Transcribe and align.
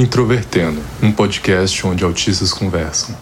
Introvertendo, 0.00 0.80
um 1.02 1.12
podcast 1.12 1.86
onde 1.86 2.02
autistas 2.02 2.54
conversam. 2.54 3.14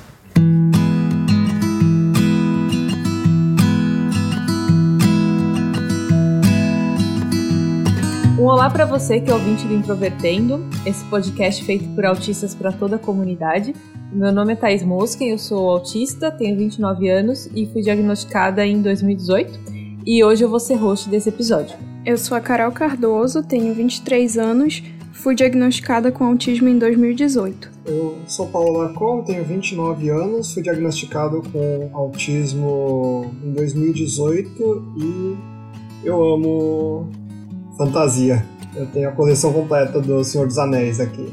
Um 8.38 8.44
olá 8.44 8.70
para 8.70 8.86
você 8.86 9.20
que 9.20 9.28
é 9.28 9.34
ouvinte 9.34 9.66
do 9.66 9.74
Introvertendo, 9.74 10.64
esse 10.86 11.04
podcast 11.06 11.64
feito 11.64 11.88
por 11.96 12.06
autistas 12.06 12.54
para 12.54 12.70
toda 12.70 12.94
a 12.94 12.98
comunidade. 13.00 13.74
Meu 14.12 14.30
nome 14.30 14.52
é 14.52 14.56
Thais 14.56 14.84
Mosken, 14.84 15.30
eu 15.30 15.38
sou 15.38 15.68
autista, 15.68 16.30
tenho 16.30 16.56
29 16.56 17.08
anos 17.08 17.50
e 17.56 17.66
fui 17.66 17.82
diagnosticada 17.82 18.64
em 18.64 18.80
2018. 18.80 19.98
E 20.06 20.22
hoje 20.22 20.44
eu 20.44 20.48
vou 20.48 20.60
ser 20.60 20.76
host 20.76 21.08
desse 21.08 21.28
episódio. 21.28 21.76
Eu 22.06 22.16
sou 22.16 22.36
a 22.36 22.40
Carol 22.40 22.70
Cardoso, 22.70 23.42
tenho 23.42 23.74
23 23.74 24.38
anos, 24.38 24.80
fui 25.18 25.34
diagnosticada 25.34 26.12
com 26.12 26.24
autismo 26.24 26.68
em 26.68 26.78
2018. 26.78 27.70
Eu 27.86 28.18
sou 28.26 28.46
Paulo 28.46 28.78
Lacon, 28.78 29.22
tenho 29.22 29.44
29 29.44 30.08
anos, 30.10 30.54
fui 30.54 30.62
diagnosticado 30.62 31.42
com 31.52 31.90
autismo 31.92 33.34
em 33.44 33.52
2018 33.52 34.92
e 34.96 35.36
eu 36.04 36.22
amo 36.22 37.10
fantasia. 37.76 38.44
Eu 38.76 38.86
tenho 38.86 39.08
a 39.08 39.12
coleção 39.12 39.52
completa 39.52 40.00
do 40.00 40.22
Senhor 40.22 40.46
dos 40.46 40.58
Anéis 40.58 41.00
aqui. 41.00 41.28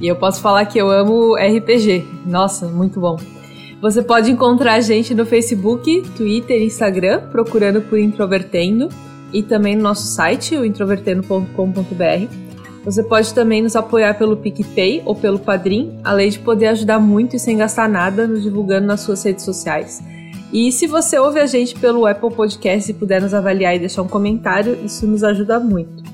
E 0.00 0.06
eu 0.06 0.16
posso 0.16 0.40
falar 0.40 0.64
que 0.66 0.78
eu 0.78 0.90
amo 0.90 1.34
RPG. 1.34 2.04
Nossa, 2.26 2.68
muito 2.68 3.00
bom. 3.00 3.16
Você 3.82 4.02
pode 4.02 4.30
encontrar 4.30 4.74
a 4.74 4.80
gente 4.80 5.14
no 5.14 5.26
Facebook, 5.26 6.02
Twitter 6.16 6.62
e 6.62 6.66
Instagram, 6.66 7.28
procurando 7.30 7.82
por 7.82 7.98
Introvertendo, 7.98 8.88
e 9.32 9.42
também 9.42 9.76
no 9.76 9.82
nosso 9.82 10.06
site, 10.06 10.56
o 10.56 10.64
introvertendo.com.br. 10.64 12.45
Você 12.86 13.02
pode 13.02 13.34
também 13.34 13.60
nos 13.60 13.74
apoiar 13.74 14.14
pelo 14.14 14.36
PicPay 14.36 15.02
ou 15.04 15.12
pelo 15.12 15.40
Padrim, 15.40 15.98
além 16.04 16.30
de 16.30 16.38
poder 16.38 16.68
ajudar 16.68 17.00
muito 17.00 17.34
e 17.34 17.38
sem 17.38 17.56
gastar 17.56 17.88
nada 17.88 18.28
nos 18.28 18.44
divulgando 18.44 18.86
nas 18.86 19.00
suas 19.00 19.24
redes 19.24 19.44
sociais. 19.44 20.00
E 20.52 20.70
se 20.70 20.86
você 20.86 21.18
ouve 21.18 21.40
a 21.40 21.46
gente 21.46 21.74
pelo 21.74 22.06
Apple 22.06 22.30
Podcast 22.30 22.88
e 22.88 22.94
puder 22.94 23.20
nos 23.20 23.34
avaliar 23.34 23.74
e 23.74 23.80
deixar 23.80 24.02
um 24.02 24.08
comentário, 24.08 24.78
isso 24.84 25.04
nos 25.04 25.24
ajuda 25.24 25.58
muito. 25.58 26.04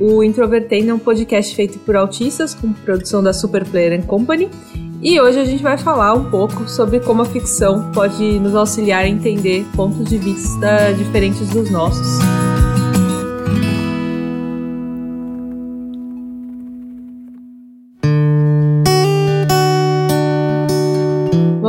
O 0.00 0.24
Introvertendo 0.24 0.90
é 0.90 0.94
um 0.94 0.98
podcast 0.98 1.54
feito 1.54 1.78
por 1.78 1.94
autistas, 1.94 2.52
com 2.52 2.72
produção 2.72 3.22
da 3.22 3.32
Super 3.32 3.64
Player 3.64 4.04
Company. 4.04 4.50
E 5.00 5.20
hoje 5.20 5.38
a 5.38 5.44
gente 5.44 5.62
vai 5.62 5.78
falar 5.78 6.14
um 6.14 6.28
pouco 6.28 6.68
sobre 6.68 6.98
como 6.98 7.22
a 7.22 7.24
ficção 7.24 7.92
pode 7.92 8.40
nos 8.40 8.56
auxiliar 8.56 9.04
a 9.04 9.08
entender 9.08 9.64
pontos 9.76 10.04
de 10.08 10.18
vista 10.18 10.92
diferentes 10.96 11.48
dos 11.50 11.70
nossos. 11.70 12.18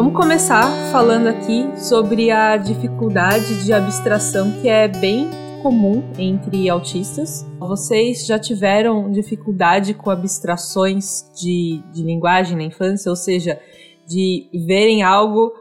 Começar 0.08 0.92
falando 0.94 1.28
aqui 1.28 1.68
sobre 1.78 2.32
a 2.32 2.56
dificuldade 2.56 3.66
de 3.66 3.74
abstração 3.74 4.50
que 4.62 4.70
é 4.70 4.88
bem 4.88 5.30
comum 5.62 6.02
entre 6.18 6.70
autistas. 6.70 7.46
Vocês 7.60 8.26
já 8.26 8.40
tiveram 8.40 9.12
dificuldade 9.12 9.94
com 9.94 10.10
abstrações 10.10 11.30
de, 11.36 11.84
de 11.92 12.02
linguagem 12.02 12.56
na 12.56 12.64
infância, 12.64 13.10
ou 13.10 13.16
seja, 13.16 13.60
de 14.08 14.50
verem 14.66 15.04
algo, 15.04 15.52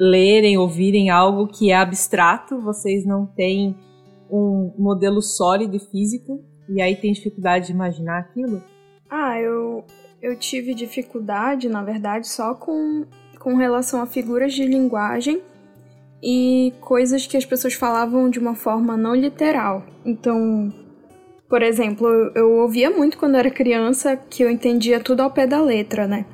lerem, 0.00 0.56
ouvirem 0.56 1.10
algo 1.10 1.46
que 1.46 1.70
é 1.70 1.76
abstrato, 1.76 2.60
vocês 2.62 3.04
não 3.04 3.26
têm 3.26 3.76
um 4.30 4.72
modelo 4.78 5.20
sólido 5.20 5.76
e 5.76 5.80
físico, 5.80 6.42
e 6.70 6.80
aí 6.80 6.96
tem 6.96 7.12
dificuldade 7.12 7.66
de 7.66 7.72
imaginar 7.72 8.18
aquilo? 8.18 8.62
Ah, 9.10 9.38
eu, 9.38 9.84
eu 10.22 10.34
tive 10.38 10.74
dificuldade, 10.74 11.68
na 11.68 11.82
verdade, 11.82 12.26
só 12.26 12.54
com 12.54 13.04
com 13.44 13.56
relação 13.56 14.00
a 14.00 14.06
figuras 14.06 14.54
de 14.54 14.64
linguagem 14.64 15.42
e 16.22 16.72
coisas 16.80 17.26
que 17.26 17.36
as 17.36 17.44
pessoas 17.44 17.74
falavam 17.74 18.30
de 18.30 18.38
uma 18.38 18.54
forma 18.54 18.96
não 18.96 19.14
literal. 19.14 19.84
Então, 20.02 20.72
por 21.46 21.60
exemplo, 21.60 22.08
eu 22.34 22.52
ouvia 22.52 22.88
muito 22.88 23.18
quando 23.18 23.36
era 23.36 23.50
criança 23.50 24.16
que 24.16 24.42
eu 24.42 24.50
entendia 24.50 24.98
tudo 24.98 25.20
ao 25.20 25.30
pé 25.30 25.46
da 25.46 25.60
letra, 25.60 26.06
né? 26.06 26.24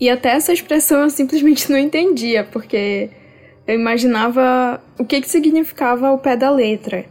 E 0.00 0.08
até 0.08 0.30
essa 0.30 0.50
expressão 0.50 1.02
eu 1.02 1.10
simplesmente 1.10 1.70
não 1.70 1.76
entendia, 1.76 2.44
porque 2.44 3.10
eu 3.66 3.74
imaginava 3.74 4.82
o 4.98 5.04
que, 5.04 5.20
que 5.20 5.28
significava 5.28 6.10
o 6.12 6.18
pé 6.18 6.34
da 6.34 6.50
letra. 6.50 7.04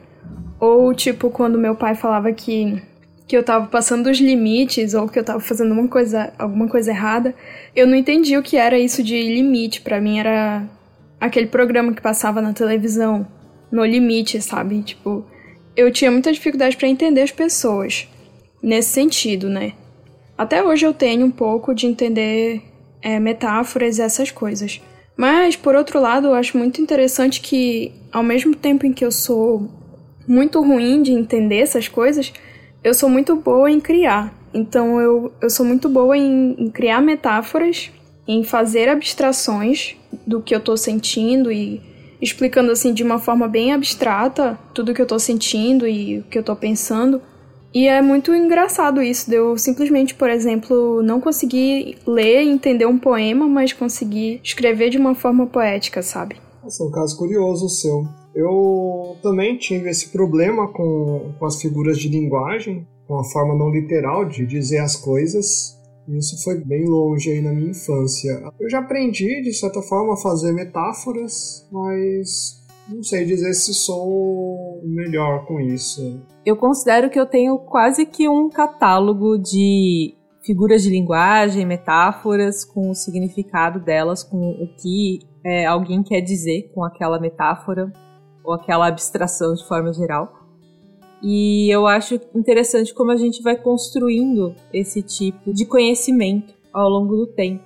Ou, 0.60 0.92
tipo, 0.96 1.30
quando 1.30 1.60
meu 1.60 1.76
pai 1.76 1.94
falava 1.94 2.32
que 2.32 2.82
que 3.28 3.36
eu 3.36 3.44
tava 3.44 3.68
passando 3.68 4.06
dos 4.06 4.20
limites 4.20 4.94
ou 4.94 5.08
que 5.08 5.20
eu 5.20 5.24
tava 5.24 5.42
fazendo 5.42 5.74
uma 5.74 5.88
coisa, 5.88 6.34
alguma 6.40 6.68
coisa 6.68 6.92
errada, 6.92 7.36
eu 7.76 7.86
não 7.86 7.96
entendi 7.96 8.38
o 8.38 8.42
que 8.42 8.56
era 8.56 8.80
isso 8.80 9.04
de 9.04 9.22
limite. 9.22 9.82
Para 9.82 10.00
mim 10.00 10.18
era 10.18 10.64
aquele 11.20 11.48
programa 11.48 11.94
que 11.94 12.02
passava 12.02 12.42
na 12.42 12.54
televisão, 12.54 13.28
no 13.70 13.84
limite, 13.84 14.42
sabe? 14.42 14.82
Tipo, 14.82 15.26
eu 15.76 15.92
tinha 15.92 16.10
muita 16.10 16.32
dificuldade 16.32 16.78
para 16.78 16.88
entender 16.88 17.22
as 17.22 17.32
pessoas 17.32 18.08
nesse 18.64 18.90
sentido, 18.92 19.50
né? 19.50 19.74
Até 20.38 20.64
hoje 20.64 20.86
eu 20.86 20.94
tenho 20.94 21.26
um 21.26 21.32
pouco 21.32 21.74
de 21.74 21.86
entender 21.86 22.62
é, 23.02 23.20
metáforas 23.20 23.98
e 23.98 24.02
essas 24.02 24.32
coisas. 24.32 24.82
Mas, 25.18 25.56
por 25.56 25.76
outro 25.76 26.00
lado, 26.00 26.28
eu 26.28 26.34
acho 26.34 26.58
muito 26.58 26.80
interessante 26.80 27.42
que, 27.42 27.92
ao 28.12 28.24
mesmo 28.24 28.56
tempo 28.56 28.86
em 28.86 28.94
que 28.94 29.04
eu 29.04 29.12
sou 29.12 29.68
muito 30.28 30.62
ruim 30.62 31.02
de 31.02 31.12
entender 31.12 31.58
essas 31.58 31.88
coisas, 31.88 32.32
eu 32.88 32.94
sou 32.94 33.10
muito 33.10 33.36
boa 33.36 33.70
em 33.70 33.80
criar. 33.80 34.34
Então 34.54 35.00
eu, 35.02 35.32
eu 35.42 35.50
sou 35.50 35.66
muito 35.66 35.90
boa 35.90 36.18
em, 36.18 36.56
em 36.58 36.70
criar 36.70 37.02
metáforas, 37.02 37.92
em 38.28 38.44
fazer 38.44 38.88
abstrações 38.88 39.96
do 40.26 40.42
que 40.42 40.56
eu 40.56 40.60
tô 40.60 40.78
sentindo 40.78 41.52
e 41.52 41.82
explicando 42.22 42.72
assim 42.72 42.94
de 42.94 43.04
uma 43.04 43.20
forma 43.20 43.48
bem 43.48 43.74
abstrata 43.74 44.58
tudo 44.74 44.94
que 44.94 45.02
eu 45.02 45.06
tô 45.06 45.20
sentindo 45.20 45.86
e 45.86 46.20
o 46.20 46.24
que 46.24 46.40
eu 46.40 46.44
tô 46.44 46.56
pensando. 46.56 47.22
E 47.74 47.88
é 47.88 48.02
muito 48.02 48.34
engraçado 48.34 49.02
isso, 49.02 49.30
de 49.30 49.36
eu 49.36 49.58
simplesmente, 49.58 50.16
por 50.16 50.30
exemplo, 50.30 51.04
não 51.04 51.20
conseguir 51.20 51.98
ler 52.08 52.44
e 52.44 52.50
entender 52.50 52.86
um 52.86 52.98
poema, 52.98 53.48
mas 53.48 53.74
conseguir 53.74 54.40
escrever 54.42 54.90
de 54.90 54.98
uma 54.98 55.14
forma 55.14 55.46
poética, 55.46 56.02
sabe? 56.02 56.38
Nossa, 56.64 56.84
um 56.84 56.90
caso 56.90 57.18
curioso 57.18 57.66
o 57.66 57.70
seu. 57.70 58.06
Eu 58.38 59.18
também 59.24 59.58
tive 59.58 59.90
esse 59.90 60.10
problema 60.10 60.72
com, 60.72 61.34
com 61.40 61.46
as 61.48 61.60
figuras 61.60 61.98
de 61.98 62.08
linguagem, 62.08 62.88
com 63.08 63.18
a 63.18 63.24
forma 63.24 63.56
não 63.56 63.72
literal 63.72 64.26
de 64.26 64.46
dizer 64.46 64.78
as 64.78 64.96
coisas. 64.96 65.76
Isso 66.08 66.44
foi 66.44 66.64
bem 66.64 66.86
longe 66.86 67.32
aí 67.32 67.42
na 67.42 67.52
minha 67.52 67.72
infância. 67.72 68.40
Eu 68.60 68.70
já 68.70 68.78
aprendi, 68.78 69.42
de 69.42 69.52
certa 69.54 69.82
forma, 69.82 70.14
a 70.14 70.18
fazer 70.18 70.52
metáforas, 70.52 71.68
mas 71.72 72.64
não 72.88 73.02
sei 73.02 73.26
dizer 73.26 73.56
se 73.56 73.74
sou 73.74 74.84
melhor 74.84 75.44
com 75.48 75.60
isso. 75.60 76.22
Eu 76.46 76.56
considero 76.56 77.10
que 77.10 77.20
eu 77.20 77.26
tenho 77.26 77.58
quase 77.58 78.06
que 78.06 78.30
um 78.30 78.52
catálogo 78.52 79.40
de 79.40 80.14
figuras 80.46 80.84
de 80.84 80.92
linguagem, 80.92 81.66
metáforas, 81.66 82.64
com 82.64 82.92
o 82.92 82.96
significado 82.96 83.80
delas, 83.80 84.24
com 84.24 84.38
o 84.38 84.68
que 84.80 85.22
é, 85.44 85.66
alguém 85.66 86.04
quer 86.04 86.22
dizer 86.22 86.72
com 86.72 86.84
aquela 86.84 87.20
metáfora 87.20 87.92
ou 88.48 88.54
aquela 88.54 88.88
abstração 88.88 89.54
de 89.54 89.68
forma 89.68 89.92
geral. 89.92 90.48
E 91.22 91.70
eu 91.70 91.86
acho 91.86 92.16
interessante 92.34 92.94
como 92.94 93.12
a 93.12 93.18
gente 93.18 93.44
vai 93.44 93.58
construindo 93.58 94.56
esse 94.72 95.02
tipo 95.02 95.54
de 95.54 95.66
conhecimento 95.66 96.54
ao 96.72 96.90
longo 96.90 97.18
do 97.18 97.28
tempo. 97.28 97.64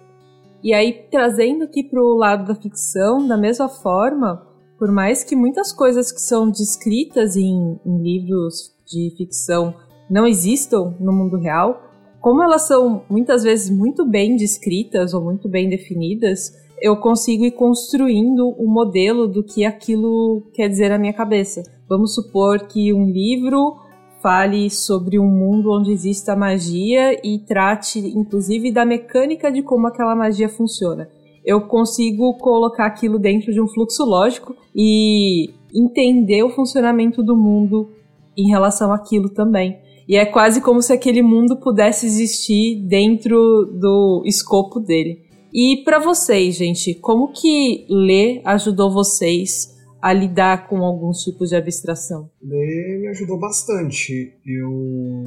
E 0.63 0.74
aí, 0.74 1.06
trazendo 1.12 1.66
aqui 1.66 1.83
para 1.83 2.01
o 2.01 2.16
lado 2.16 2.48
da 2.48 2.56
ficção, 2.56 3.28
da 3.28 3.38
mesma 3.38 3.69
forma, 3.69 4.48
por 4.80 4.92
mais 4.92 5.24
que 5.24 5.36
muitas 5.36 5.72
coisas 5.72 6.12
que 6.12 6.22
são 6.22 6.50
descritas 6.50 7.36
em, 7.36 7.80
em 7.86 8.01
livros 8.01 8.74
de 8.86 9.13
ficção 9.16 9.75
não 10.10 10.25
existam 10.25 10.95
no 11.00 11.12
mundo 11.12 11.38
real, 11.38 11.84
como 12.19 12.42
elas 12.42 12.63
são 12.63 13.04
muitas 13.10 13.44
vezes 13.44 13.69
muito 13.69 14.04
bem 14.06 14.36
descritas 14.36 15.13
ou 15.13 15.22
muito 15.22 15.48
bem 15.48 15.69
definidas, 15.69 16.54
eu 16.81 16.98
consigo 16.98 17.45
ir 17.45 17.51
construindo 17.51 18.56
o 18.57 18.66
um 18.66 18.74
modelo 18.74 19.28
do 19.28 19.44
que 19.44 19.63
aquilo 19.63 20.50
quer 20.54 20.68
dizer 20.68 20.89
na 20.89 20.98
minha 20.98 21.13
cabeça. 21.13 21.62
Vamos 21.88 22.16
supor 22.16 22.68
que 22.68 22.92
um 22.92 23.06
livro 23.06 23.75
fale 24.19 24.69
sobre 24.69 25.19
um 25.19 25.28
mundo 25.28 25.72
onde 25.72 25.92
exista 25.92 26.36
magia 26.36 27.19
e 27.24 27.39
trate, 27.39 28.00
inclusive, 28.00 28.72
da 28.72 28.83
mecânica 28.83 29.51
de 29.51 29.62
como 29.62 29.88
aquela 29.88 30.16
magia 30.16 30.50
funciona. 30.50 31.07
Eu 31.45 31.62
consigo 31.62 32.36
colocar 32.38 32.86
aquilo 32.88 33.19
dentro 33.19 33.51
de 33.54 33.62
um 33.62 33.68
fluxo 33.68 34.04
lógico 34.04 34.56
e 34.75 35.51
entender 35.74 36.44
o 36.44 36.50
funcionamento 36.50 37.24
do 37.24 37.36
mundo 37.36 37.89
em 38.36 38.50
relação 38.50 38.92
àquilo 38.92 39.30
também. 39.30 39.80
E 40.07 40.16
é 40.16 40.25
quase 40.25 40.62
como 40.62 40.81
se 40.81 40.94
aquele 40.94 41.22
mundo 41.22 41.57
pudesse 41.57 42.06
existir 42.06 42.84
dentro 42.88 43.66
do 43.80 44.24
escopo 44.25 44.80
dele. 44.80 45.31
E 45.53 45.83
para 45.83 46.00
vocês, 46.00 46.56
gente, 46.56 46.95
como 46.95 47.31
que 47.31 47.86
ler 47.89 48.42
ajudou 48.45 48.92
vocês 48.92 49.75
a 50.01 50.13
lidar 50.13 50.68
com 50.68 50.77
alguns 50.77 51.21
tipos 51.24 51.50
de 51.50 51.56
abstração? 51.56 52.30
Ler 52.42 53.00
me 53.00 53.07
ajudou 53.09 53.38
bastante. 53.38 54.33
Eu 54.45 55.24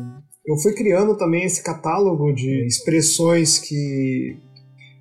eu 0.47 0.59
fui 0.59 0.75
criando 0.75 1.17
também 1.17 1.44
esse 1.44 1.62
catálogo 1.62 2.32
de 2.32 2.67
expressões 2.67 3.59
que 3.59 4.37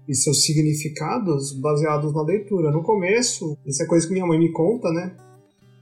e 0.08 0.14
seus 0.16 0.44
significados 0.44 1.54
baseados 1.60 2.14
na 2.14 2.24
leitura. 2.24 2.72
No 2.72 2.84
começo, 2.84 3.58
isso 3.66 3.82
é 3.84 3.86
coisa 3.86 4.06
que 4.06 4.14
minha 4.14 4.26
mãe 4.26 4.38
me 4.38 4.52
conta, 4.52 4.92
né? 4.92 5.16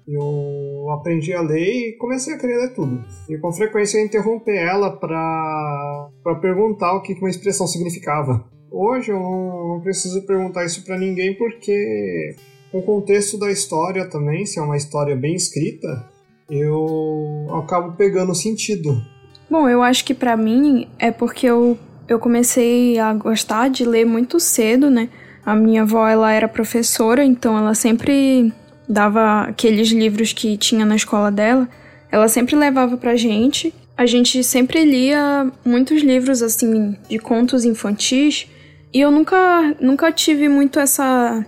Eu 0.08 0.90
aprendi 0.92 1.34
a 1.34 1.42
ler 1.42 1.90
e 1.90 1.98
comecei 1.98 2.34
a 2.34 2.38
querer 2.38 2.58
ler 2.58 2.74
tudo. 2.74 3.04
E 3.30 3.38
com 3.38 3.52
frequência 3.52 3.98
eu 3.98 4.06
interromper 4.06 4.58
ela 4.58 4.92
para 4.92 6.10
perguntar 6.42 6.94
o 6.94 7.02
que 7.02 7.14
uma 7.14 7.30
expressão 7.30 7.68
significava. 7.68 8.46
Hoje 8.72 9.12
eu 9.12 9.20
não, 9.20 9.82
preciso 9.84 10.22
perguntar 10.22 10.66
isso 10.66 10.86
para 10.86 10.98
ninguém 10.98 11.34
porque 11.34 12.36
o 12.72 12.82
contexto 12.82 13.38
da 13.38 13.52
história 13.52 14.06
também, 14.10 14.46
se 14.46 14.60
é 14.60 14.62
uma 14.62 14.78
história 14.78 15.14
bem 15.14 15.36
escrita, 15.36 16.10
eu 16.50 17.48
acabo 17.62 17.92
pegando 17.98 18.34
sentido. 18.34 19.02
Bom, 19.50 19.68
eu 19.68 19.84
acho 19.84 20.06
que 20.06 20.14
para 20.14 20.38
mim 20.38 20.88
é 20.98 21.12
porque 21.12 21.48
eu, 21.48 21.78
eu 22.08 22.18
comecei 22.18 22.98
a 22.98 23.14
gostar 23.14 23.70
de 23.70 23.84
ler 23.84 24.06
muito 24.06 24.40
cedo, 24.40 24.90
né? 24.90 25.10
A 25.46 25.54
minha 25.54 25.82
avó, 25.82 26.08
ela 26.08 26.32
era 26.32 26.48
professora, 26.48 27.26
então 27.26 27.58
ela 27.58 27.74
sempre 27.74 28.54
dava 28.88 29.42
aqueles 29.42 29.90
livros 29.90 30.32
que 30.32 30.56
tinha 30.56 30.86
na 30.86 30.96
escola 30.96 31.30
dela, 31.30 31.68
ela 32.10 32.30
sempre 32.30 32.56
levava 32.56 32.96
pra 32.96 33.18
gente. 33.18 33.74
A 33.98 34.06
gente 34.06 34.42
sempre 34.46 34.86
lia 34.86 35.52
muitos 35.66 36.02
livros 36.02 36.42
assim 36.42 36.96
de 37.10 37.20
contos 37.20 37.66
infantis 37.66 38.48
e 38.94 39.00
eu 39.02 39.12
nunca, 39.12 39.76
nunca 39.80 40.12
tive 40.12 40.50
muito 40.50 40.80
essa, 40.80 41.46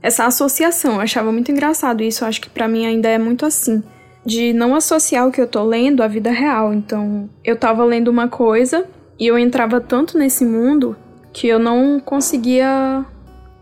essa 0.00 0.26
associação. 0.26 0.94
Eu 0.94 1.00
achava 1.00 1.32
muito 1.32 1.50
engraçado 1.50 2.02
isso. 2.02 2.22
Eu 2.22 2.28
acho 2.28 2.40
que 2.40 2.48
para 2.48 2.68
mim 2.68 2.86
ainda 2.86 3.08
é 3.08 3.18
muito 3.18 3.44
assim. 3.44 3.82
De 4.24 4.52
não 4.52 4.74
associar 4.74 5.26
o 5.26 5.32
que 5.32 5.40
eu 5.40 5.46
tô 5.46 5.62
lendo 5.64 6.02
à 6.02 6.08
vida 6.08 6.30
real. 6.30 6.72
Então, 6.72 7.28
eu 7.42 7.56
tava 7.56 7.84
lendo 7.84 8.08
uma 8.08 8.28
coisa 8.28 8.86
e 9.18 9.26
eu 9.26 9.38
entrava 9.38 9.80
tanto 9.80 10.16
nesse 10.16 10.44
mundo 10.44 10.96
que 11.32 11.48
eu 11.48 11.58
não 11.58 11.98
conseguia 11.98 13.04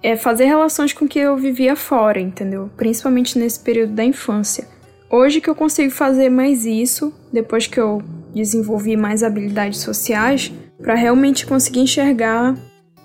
é, 0.02 0.14
fazer 0.14 0.44
relações 0.44 0.92
com 0.92 1.06
o 1.06 1.08
que 1.08 1.18
eu 1.18 1.36
vivia 1.36 1.74
fora, 1.74 2.20
entendeu? 2.20 2.70
Principalmente 2.76 3.38
nesse 3.38 3.60
período 3.60 3.94
da 3.94 4.04
infância. 4.04 4.68
Hoje 5.10 5.40
que 5.40 5.48
eu 5.48 5.54
consigo 5.54 5.90
fazer 5.90 6.28
mais 6.28 6.66
isso, 6.66 7.12
depois 7.32 7.66
que 7.66 7.80
eu 7.80 8.02
desenvolvi 8.34 8.96
mais 8.96 9.22
habilidades 9.22 9.80
sociais, 9.80 10.52
para 10.80 10.94
realmente 10.94 11.46
conseguir 11.46 11.80
enxergar 11.80 12.56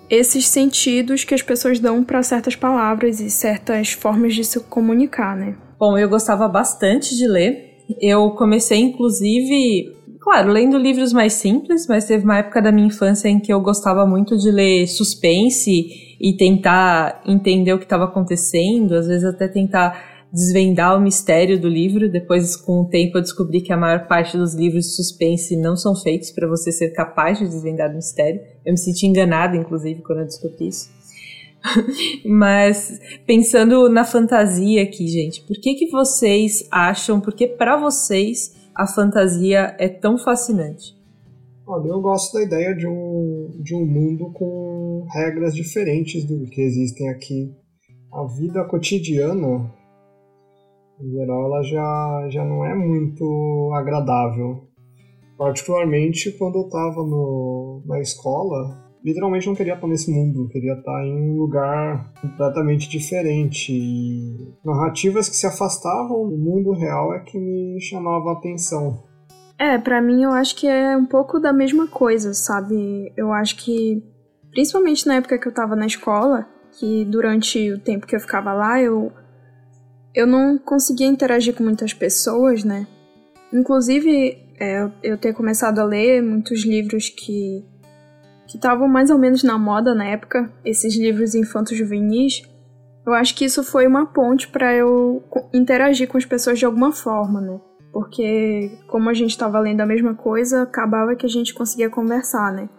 esses 0.10 0.48
sentidos 0.48 1.24
que 1.24 1.34
as 1.34 1.42
pessoas 1.42 1.80
dão 1.80 2.04
para 2.04 2.24
certas 2.24 2.56
palavras 2.56 3.20
e 3.20 3.30
certas 3.30 3.92
formas 3.92 4.34
de 4.34 4.44
se 4.44 4.60
comunicar, 4.62 5.36
né? 5.36 5.56
Bom, 5.80 5.98
eu 5.98 6.10
gostava 6.10 6.48
bastante 6.48 7.16
de 7.16 7.28
ler. 7.28 7.78
Eu 8.02 8.32
comecei, 8.32 8.80
inclusive, 8.80 9.94
claro, 10.20 10.52
lendo 10.52 10.78
livros 10.78 11.14
mais 11.14 11.34
simples, 11.34 11.88
mas 11.88 12.06
teve 12.06 12.24
uma 12.24 12.40
época 12.40 12.62
da 12.62 12.72
minha 12.72 12.88
infância 12.88 13.30
em 13.30 13.40
que 13.40 13.52
eu 13.52 13.62
gostava 13.62 14.06
muito 14.06 14.38
de 14.38 14.52
ler 14.52 14.88
suspense 14.88 15.86
e 16.20 16.36
tentar 16.36 17.22
entender 17.26 17.74
o 17.74 17.78
que 17.78 17.86
estava 17.86 18.06
acontecendo, 18.06 18.96
às 18.96 19.08
vezes 19.08 19.24
até 19.24 19.48
tentar 19.48 20.17
desvendar 20.32 20.98
o 20.98 21.02
mistério 21.02 21.60
do 21.60 21.68
livro. 21.68 22.12
Depois, 22.12 22.56
com 22.56 22.82
o 22.82 22.86
tempo, 22.86 23.18
eu 23.18 23.22
descobri 23.22 23.62
que 23.62 23.74
a 23.74 23.78
maior 23.78 24.08
parte 24.08 24.38
dos 24.38 24.54
livros 24.54 24.86
de 24.86 24.96
suspense 24.96 25.56
não 25.56 25.76
são 25.76 25.96
feitos 25.96 26.32
para 26.32 26.48
você 26.48 26.72
ser 26.72 26.90
capaz 26.90 27.40
de 27.40 27.46
desvendar 27.46 27.92
o 27.92 27.96
mistério. 27.96 28.42
Eu 28.66 28.74
me 28.74 28.78
senti 28.78 29.08
enganada, 29.08 29.56
inclusive, 29.56 30.02
quando 30.02 30.20
eu 30.20 30.26
descobri 30.26 30.68
isso. 30.68 30.90
Mas 32.26 33.00
pensando 33.26 33.90
na 33.90 34.04
fantasia 34.04 34.84
aqui, 34.84 35.08
gente, 35.08 35.42
por 35.42 35.60
que 35.60 35.74
que 35.74 35.90
vocês 35.90 36.68
acham, 36.72 37.20
por 37.20 37.34
que 37.34 37.48
para 37.48 37.78
vocês 37.78 38.56
a 38.76 38.86
fantasia 38.86 39.76
é 39.80 39.90
tão 39.90 40.18
fascinante? 40.18 40.96
Olha, 41.66 41.90
eu 41.90 42.00
gosto 42.00 42.34
da 42.34 42.44
ideia 42.44 42.74
de 42.74 42.88
um, 42.88 43.52
de 43.62 43.76
um 43.76 43.86
mundo 43.86 44.32
com 44.32 45.06
regras 45.12 45.54
diferentes 45.54 46.24
do 46.24 46.46
que 46.46 46.62
existem 46.62 47.10
aqui. 47.10 47.54
A 48.14 48.24
vida 48.26 48.64
cotidiana 48.64 49.70
em 51.00 51.12
geral, 51.12 51.46
ela 51.46 51.64
já, 51.64 52.28
já 52.30 52.44
não 52.44 52.66
é 52.66 52.74
muito 52.74 53.72
agradável. 53.76 54.68
Particularmente 55.38 56.32
quando 56.32 56.56
eu 56.56 56.66
estava 56.66 57.06
na 57.86 58.00
escola, 58.02 58.88
literalmente 59.06 59.48
não 59.48 59.56
queria 59.56 59.76
estar 59.76 59.88
nesse 59.88 60.12
mundo, 60.12 60.50
queria 60.50 60.74
estar 60.74 61.06
em 61.06 61.16
um 61.16 61.38
lugar 61.38 62.12
completamente 62.20 62.90
diferente. 62.90 63.72
E 63.72 64.54
narrativas 64.66 65.30
que 65.30 65.36
se 65.36 65.46
afastavam 65.46 66.28
do 66.28 66.38
mundo 66.38 66.72
real 66.72 67.14
é 67.14 67.20
que 67.20 67.38
me 67.38 67.80
chamava 67.80 68.32
a 68.32 68.34
atenção. 68.34 69.04
É, 69.60 69.78
para 69.78 70.02
mim 70.02 70.24
eu 70.24 70.32
acho 70.32 70.56
que 70.56 70.68
é 70.68 70.96
um 70.98 71.06
pouco 71.06 71.40
da 71.40 71.54
mesma 71.54 71.88
coisa, 71.88 72.34
sabe? 72.34 73.12
Eu 73.16 73.32
acho 73.32 73.58
que, 73.58 74.04
principalmente 74.52 75.08
na 75.08 75.16
época 75.16 75.38
que 75.38 75.48
eu 75.48 75.54
tava 75.54 75.76
na 75.76 75.86
escola, 75.86 76.48
que 76.80 77.06
durante 77.06 77.72
o 77.72 77.80
tempo 77.80 78.06
que 78.06 78.16
eu 78.16 78.20
ficava 78.20 78.54
lá, 78.54 78.82
eu 78.82 79.12
eu 80.18 80.26
não 80.26 80.58
conseguia 80.58 81.06
interagir 81.06 81.54
com 81.54 81.64
muitas 81.64 81.94
pessoas, 81.94 82.64
né? 82.64 82.88
Inclusive, 83.54 84.36
é, 84.60 84.90
eu 85.04 85.16
ter 85.16 85.32
começado 85.32 85.78
a 85.78 85.84
ler 85.84 86.24
muitos 86.24 86.66
livros 86.66 87.08
que 87.10 87.64
que 88.48 88.56
estavam 88.56 88.88
mais 88.88 89.10
ou 89.10 89.18
menos 89.18 89.44
na 89.44 89.58
moda 89.58 89.94
na 89.94 90.06
época, 90.06 90.50
esses 90.64 90.96
livros 90.96 91.36
infantos 91.36 91.78
juvenis, 91.78 92.44
eu 93.06 93.14
acho 93.14 93.36
que 93.36 93.44
isso 93.44 93.62
foi 93.62 93.86
uma 93.86 94.06
ponte 94.06 94.48
para 94.48 94.74
eu 94.74 95.22
interagir 95.54 96.08
com 96.08 96.18
as 96.18 96.26
pessoas 96.26 96.58
de 96.58 96.66
alguma 96.66 96.94
forma, 96.94 97.42
né? 97.42 97.60
Porque 97.92 98.72
como 98.88 99.10
a 99.10 99.14
gente 99.14 99.32
estava 99.32 99.60
lendo 99.60 99.82
a 99.82 99.86
mesma 99.86 100.16
coisa, 100.16 100.62
acabava 100.62 101.14
que 101.14 101.26
a 101.26 101.30
gente 101.30 101.54
conseguia 101.54 101.90
conversar, 101.90 102.54
né? 102.54 102.70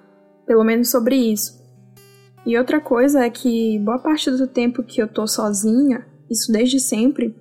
Pelo 0.47 0.65
menos 0.65 0.91
sobre 0.91 1.17
isso. 1.17 1.63
E 2.47 2.57
outra 2.57 2.81
coisa 2.81 3.25
é 3.25 3.29
que 3.29 3.79
boa 3.81 3.99
parte 3.99 4.31
do 4.31 4.47
tempo 4.47 4.83
que 4.83 5.03
eu 5.03 5.07
tô 5.07 5.27
sozinha, 5.27 6.07
isso 6.31 6.53
desde 6.53 6.79
sempre, 6.79 7.35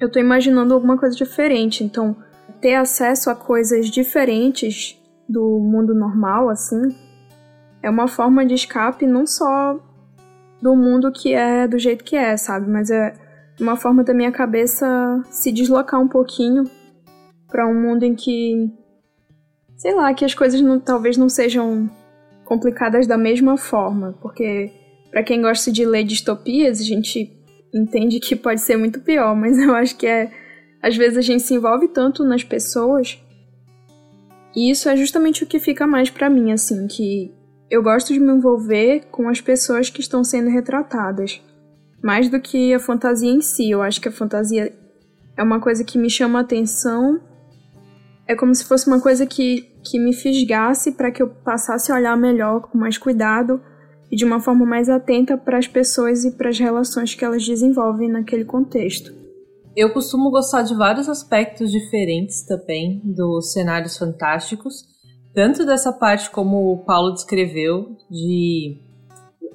eu 0.00 0.10
tô 0.10 0.18
imaginando 0.18 0.74
alguma 0.74 0.98
coisa 0.98 1.16
diferente. 1.16 1.84
Então, 1.84 2.16
ter 2.60 2.74
acesso 2.74 3.30
a 3.30 3.34
coisas 3.34 3.88
diferentes 3.88 4.98
do 5.28 5.58
mundo 5.58 5.94
normal, 5.94 6.48
assim, 6.48 6.94
é 7.82 7.90
uma 7.90 8.08
forma 8.08 8.44
de 8.44 8.54
escape 8.54 9.06
não 9.06 9.26
só 9.26 9.78
do 10.60 10.74
mundo 10.74 11.12
que 11.12 11.34
é 11.34 11.68
do 11.68 11.78
jeito 11.78 12.04
que 12.04 12.16
é, 12.16 12.36
sabe? 12.36 12.70
Mas 12.70 12.90
é 12.90 13.14
uma 13.60 13.76
forma 13.76 14.02
da 14.02 14.14
minha 14.14 14.32
cabeça 14.32 15.22
se 15.30 15.52
deslocar 15.52 16.00
um 16.00 16.08
pouquinho 16.08 16.64
para 17.48 17.66
um 17.66 17.78
mundo 17.78 18.02
em 18.04 18.14
que, 18.14 18.72
sei 19.76 19.94
lá, 19.94 20.12
que 20.14 20.24
as 20.24 20.34
coisas 20.34 20.60
não, 20.60 20.80
talvez 20.80 21.16
não 21.16 21.28
sejam 21.28 21.88
complicadas 22.44 23.06
da 23.06 23.16
mesma 23.16 23.56
forma, 23.56 24.14
porque 24.20 24.72
para 25.10 25.22
quem 25.22 25.40
gosta 25.40 25.70
de 25.70 25.84
ler 25.84 26.04
distopias, 26.04 26.80
a 26.80 26.84
gente 26.84 27.30
entende 27.74 28.20
que 28.20 28.36
pode 28.36 28.60
ser 28.60 28.76
muito 28.76 29.00
pior, 29.00 29.34
mas 29.34 29.58
eu 29.58 29.74
acho 29.74 29.96
que 29.96 30.06
é. 30.06 30.30
Às 30.82 30.96
vezes 30.96 31.16
a 31.16 31.22
gente 31.22 31.42
se 31.42 31.54
envolve 31.54 31.88
tanto 31.88 32.22
nas 32.24 32.44
pessoas. 32.44 33.18
E 34.54 34.70
isso 34.70 34.88
é 34.88 34.96
justamente 34.96 35.42
o 35.42 35.46
que 35.46 35.58
fica 35.58 35.86
mais 35.86 36.10
para 36.10 36.30
mim, 36.30 36.52
assim, 36.52 36.86
que 36.86 37.32
eu 37.70 37.82
gosto 37.82 38.12
de 38.12 38.20
me 38.20 38.32
envolver 38.32 39.06
com 39.10 39.28
as 39.28 39.40
pessoas 39.40 39.88
que 39.88 40.00
estão 40.00 40.22
sendo 40.22 40.50
retratadas. 40.50 41.40
Mais 42.02 42.28
do 42.28 42.38
que 42.38 42.72
a 42.74 42.78
fantasia 42.78 43.30
em 43.30 43.40
si. 43.40 43.70
Eu 43.70 43.82
acho 43.82 44.00
que 44.00 44.08
a 44.08 44.12
fantasia 44.12 44.72
é 45.36 45.42
uma 45.42 45.58
coisa 45.58 45.82
que 45.82 45.96
me 45.96 46.10
chama 46.10 46.38
a 46.38 46.42
atenção. 46.42 47.18
É 48.28 48.36
como 48.36 48.54
se 48.54 48.64
fosse 48.64 48.86
uma 48.86 49.00
coisa 49.00 49.24
que, 49.24 49.62
que 49.82 49.98
me 49.98 50.12
fisgasse 50.12 50.92
para 50.92 51.10
que 51.10 51.22
eu 51.22 51.28
passasse 51.28 51.90
a 51.90 51.96
olhar 51.96 52.16
melhor, 52.16 52.60
com 52.60 52.76
mais 52.76 52.98
cuidado 52.98 53.60
e 54.14 54.16
de 54.16 54.24
uma 54.24 54.38
forma 54.38 54.64
mais 54.64 54.88
atenta 54.88 55.36
para 55.36 55.58
as 55.58 55.66
pessoas 55.66 56.24
e 56.24 56.30
para 56.30 56.48
as 56.48 56.56
relações 56.56 57.16
que 57.16 57.24
elas 57.24 57.44
desenvolvem 57.44 58.08
naquele 58.08 58.44
contexto. 58.44 59.12
Eu 59.76 59.92
costumo 59.92 60.30
gostar 60.30 60.62
de 60.62 60.72
vários 60.72 61.08
aspectos 61.08 61.68
diferentes 61.72 62.46
também 62.46 63.00
dos 63.02 63.52
cenários 63.52 63.98
fantásticos, 63.98 64.84
tanto 65.34 65.66
dessa 65.66 65.92
parte 65.92 66.30
como 66.30 66.72
o 66.72 66.84
Paulo 66.84 67.12
descreveu, 67.12 67.96
de 68.08 68.78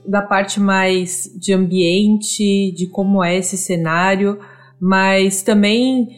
da 0.06 0.22
parte 0.22 0.60
mais 0.60 1.32
de 1.39 1.54
ambiente, 1.54 2.74
de 2.74 2.88
como 2.88 3.24
é 3.24 3.38
esse 3.38 3.56
cenário, 3.56 4.39
mas 4.78 5.42
também 5.42 6.10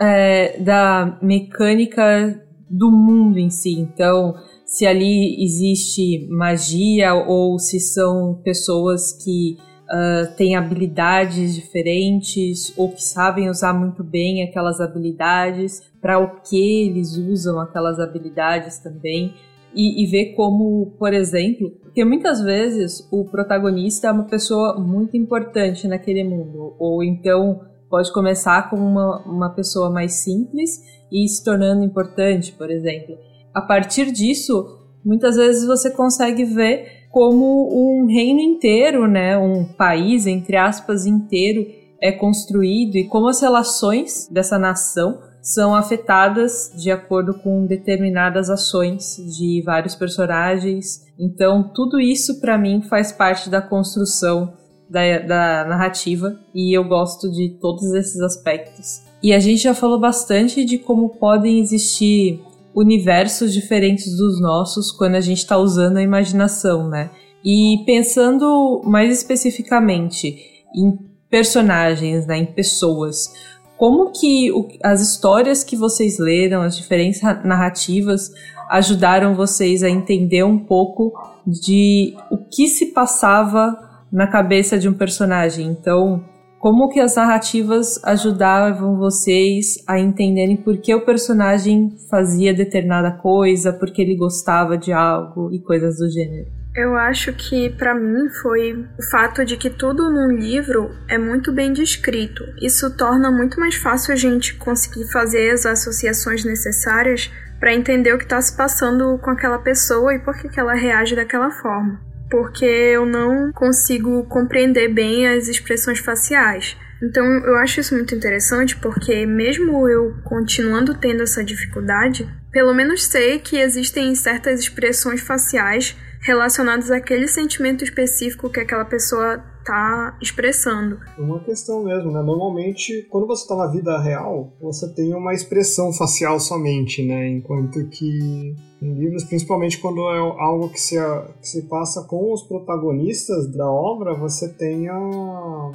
é, 0.00 0.58
da 0.60 1.18
mecânica 1.20 2.42
do 2.70 2.90
mundo 2.90 3.38
em 3.38 3.50
si. 3.50 3.72
Então, 3.72 4.34
se 4.72 4.86
ali 4.86 5.36
existe 5.44 6.26
magia 6.30 7.12
ou 7.12 7.58
se 7.58 7.78
são 7.78 8.40
pessoas 8.42 9.12
que 9.22 9.58
uh, 9.84 10.34
têm 10.34 10.56
habilidades 10.56 11.54
diferentes 11.54 12.72
ou 12.74 12.90
que 12.90 13.02
sabem 13.02 13.50
usar 13.50 13.74
muito 13.74 14.02
bem 14.02 14.42
aquelas 14.42 14.80
habilidades, 14.80 15.82
para 16.00 16.18
o 16.18 16.40
que 16.40 16.86
eles 16.86 17.18
usam 17.18 17.60
aquelas 17.60 18.00
habilidades 18.00 18.78
também. 18.78 19.34
E, 19.74 20.02
e, 20.02 20.06
ver 20.06 20.34
como, 20.34 20.94
por 20.98 21.14
exemplo, 21.14 21.70
porque 21.82 22.04
muitas 22.04 22.42
vezes 22.42 23.06
o 23.10 23.24
protagonista 23.24 24.08
é 24.08 24.12
uma 24.12 24.24
pessoa 24.24 24.78
muito 24.78 25.16
importante 25.16 25.88
naquele 25.88 26.24
mundo, 26.24 26.74
ou 26.78 27.02
então 27.02 27.60
pode 27.88 28.12
começar 28.12 28.68
com 28.68 28.76
uma, 28.76 29.22
uma 29.24 29.50
pessoa 29.50 29.90
mais 29.90 30.12
simples 30.14 30.82
e 31.10 31.26
se 31.26 31.42
tornando 31.42 31.84
importante, 31.84 32.52
por 32.52 32.70
exemplo. 32.70 33.16
A 33.54 33.60
partir 33.60 34.10
disso, 34.12 34.78
muitas 35.04 35.36
vezes 35.36 35.66
você 35.66 35.90
consegue 35.90 36.44
ver 36.44 37.08
como 37.10 37.68
um 37.70 38.06
reino 38.06 38.40
inteiro, 38.40 39.06
né, 39.06 39.36
um 39.36 39.64
país 39.64 40.26
entre 40.26 40.56
aspas 40.56 41.06
inteiro 41.06 41.66
é 42.00 42.10
construído 42.10 42.96
e 42.96 43.04
como 43.04 43.28
as 43.28 43.40
relações 43.40 44.28
dessa 44.30 44.58
nação 44.58 45.20
são 45.42 45.74
afetadas 45.74 46.72
de 46.74 46.90
acordo 46.90 47.34
com 47.34 47.66
determinadas 47.66 48.48
ações 48.48 49.16
de 49.36 49.60
vários 49.64 49.94
personagens. 49.96 51.04
Então, 51.18 51.70
tudo 51.74 52.00
isso 52.00 52.40
para 52.40 52.56
mim 52.56 52.80
faz 52.82 53.10
parte 53.10 53.50
da 53.50 53.60
construção 53.60 54.52
da, 54.88 55.18
da, 55.18 55.64
narrativa 55.64 56.38
e 56.54 56.76
eu 56.76 56.84
gosto 56.84 57.30
de 57.30 57.58
todos 57.60 57.92
esses 57.92 58.20
aspectos. 58.20 59.02
E 59.22 59.32
a 59.32 59.40
gente 59.40 59.62
já 59.62 59.74
falou 59.74 59.98
bastante 59.98 60.64
de 60.64 60.78
como 60.78 61.08
podem 61.08 61.60
existir 61.60 62.40
universos 62.74 63.52
diferentes 63.52 64.16
dos 64.16 64.40
nossos 64.40 64.90
quando 64.90 65.14
a 65.14 65.20
gente 65.20 65.38
está 65.38 65.56
usando 65.56 65.98
a 65.98 66.02
imaginação, 66.02 66.88
né? 66.88 67.10
E 67.44 67.82
pensando 67.84 68.80
mais 68.84 69.12
especificamente 69.12 70.36
em 70.74 70.98
personagens, 71.28 72.26
né, 72.26 72.36
em 72.38 72.46
pessoas, 72.46 73.32
como 73.76 74.12
que 74.12 74.52
o, 74.52 74.68
as 74.82 75.00
histórias 75.00 75.64
que 75.64 75.76
vocês 75.76 76.18
leram, 76.18 76.62
as 76.62 76.76
diferentes 76.76 77.20
narrativas, 77.44 78.30
ajudaram 78.70 79.34
vocês 79.34 79.82
a 79.82 79.90
entender 79.90 80.44
um 80.44 80.58
pouco 80.58 81.12
de 81.46 82.14
o 82.30 82.38
que 82.38 82.68
se 82.68 82.92
passava 82.92 83.76
na 84.10 84.26
cabeça 84.26 84.78
de 84.78 84.88
um 84.88 84.94
personagem. 84.94 85.66
Então, 85.66 86.24
como 86.62 86.88
que 86.88 87.00
as 87.00 87.16
narrativas 87.16 88.00
ajudavam 88.04 88.96
vocês 88.96 89.82
a 89.84 89.98
entenderem 89.98 90.56
por 90.56 90.76
que 90.76 90.94
o 90.94 91.04
personagem 91.04 91.90
fazia 92.08 92.54
determinada 92.54 93.10
coisa, 93.10 93.72
porque 93.72 94.00
ele 94.00 94.14
gostava 94.14 94.78
de 94.78 94.92
algo 94.92 95.52
e 95.52 95.60
coisas 95.60 95.98
do 95.98 96.08
gênero? 96.08 96.46
Eu 96.76 96.94
acho 96.94 97.32
que 97.32 97.68
para 97.70 97.96
mim 97.96 98.28
foi 98.40 98.74
o 98.74 99.02
fato 99.10 99.44
de 99.44 99.56
que 99.56 99.70
tudo 99.70 100.08
num 100.08 100.36
livro 100.36 100.88
é 101.08 101.18
muito 101.18 101.52
bem 101.52 101.72
descrito. 101.72 102.44
Isso 102.62 102.96
torna 102.96 103.28
muito 103.28 103.58
mais 103.58 103.74
fácil 103.74 104.12
a 104.12 104.16
gente 104.16 104.54
conseguir 104.54 105.10
fazer 105.10 105.50
as 105.50 105.66
associações 105.66 106.44
necessárias 106.44 107.28
para 107.58 107.74
entender 107.74 108.14
o 108.14 108.18
que 108.18 108.24
está 108.24 108.40
se 108.40 108.56
passando 108.56 109.18
com 109.18 109.30
aquela 109.30 109.58
pessoa 109.58 110.14
e 110.14 110.20
por 110.20 110.36
que, 110.36 110.48
que 110.48 110.60
ela 110.60 110.74
reage 110.74 111.16
daquela 111.16 111.50
forma. 111.50 112.11
Porque 112.32 112.64
eu 112.64 113.04
não 113.04 113.52
consigo 113.52 114.24
compreender 114.24 114.88
bem 114.88 115.28
as 115.28 115.48
expressões 115.48 115.98
faciais. 115.98 116.74
Então 117.02 117.26
eu 117.44 117.56
acho 117.56 117.80
isso 117.80 117.94
muito 117.94 118.14
interessante 118.14 118.74
porque, 118.76 119.26
mesmo 119.26 119.86
eu 119.86 120.14
continuando 120.24 120.94
tendo 120.94 121.22
essa 121.22 121.44
dificuldade, 121.44 122.26
pelo 122.50 122.72
menos 122.72 123.04
sei 123.04 123.38
que 123.38 123.58
existem 123.58 124.14
certas 124.14 124.60
expressões 124.60 125.20
faciais 125.20 125.94
relacionados 126.22 126.90
àquele 126.90 127.26
sentimento 127.26 127.82
específico 127.82 128.48
que 128.48 128.60
aquela 128.60 128.84
pessoa 128.84 129.42
está 129.58 130.16
expressando. 130.20 130.98
Uma 131.18 131.40
questão 131.40 131.84
mesmo, 131.84 132.10
né? 132.12 132.22
Normalmente, 132.22 133.06
quando 133.10 133.26
você 133.26 133.42
está 133.42 133.56
na 133.56 133.66
vida 133.66 133.98
real, 134.00 134.52
você 134.60 134.92
tem 134.92 135.14
uma 135.14 135.34
expressão 135.34 135.92
facial 135.92 136.38
somente, 136.40 137.04
né? 137.06 137.28
Enquanto 137.28 137.84
que 137.88 138.54
em 138.80 138.94
livros, 138.94 139.24
principalmente 139.24 139.78
quando 139.78 140.00
é 140.10 140.18
algo 140.18 140.68
que 140.68 140.80
se, 140.80 140.96
que 141.40 141.48
se 141.48 141.62
passa 141.62 142.02
com 142.02 142.32
os 142.32 142.42
protagonistas 142.42 143.50
da 143.52 143.70
obra, 143.70 144.14
você 144.14 144.48
tem 144.48 144.88
a, 144.88 145.70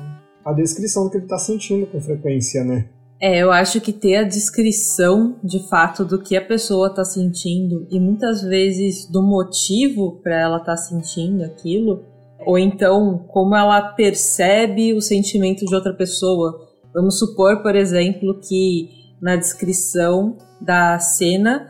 a 0.46 0.54
descrição 0.54 1.06
do 1.06 1.10
que 1.10 1.18
ele 1.18 1.25
está 1.25 1.38
sentindo 1.38 1.88
com 1.88 2.01
frequência, 2.01 2.63
né? 2.63 2.89
É, 3.20 3.40
eu 3.40 3.52
acho 3.52 3.82
que 3.82 3.92
ter 3.92 4.18
a 4.18 4.24
descrição 4.24 5.40
de 5.44 5.68
fato 5.68 6.06
do 6.06 6.22
que 6.22 6.38
a 6.38 6.46
pessoa 6.46 6.94
tá 6.94 7.04
sentindo 7.04 7.88
e 7.90 8.00
muitas 8.00 8.44
vezes 8.44 9.10
do 9.10 9.24
motivo 9.24 10.22
para 10.22 10.40
ela 10.40 10.58
estar 10.58 10.74
tá 10.74 10.78
sentindo 10.78 11.44
aquilo, 11.44 12.06
ou 12.46 12.60
então 12.60 13.26
como 13.30 13.56
ela 13.56 13.82
percebe 13.94 14.94
o 14.94 15.02
sentimento 15.02 15.66
de 15.66 15.74
outra 15.74 15.94
pessoa. 15.94 16.68
Vamos 16.94 17.18
supor, 17.18 17.64
por 17.64 17.76
exemplo, 17.76 18.40
que 18.40 18.90
na 19.20 19.36
descrição 19.36 20.38
da 20.62 21.00
cena 21.00 21.68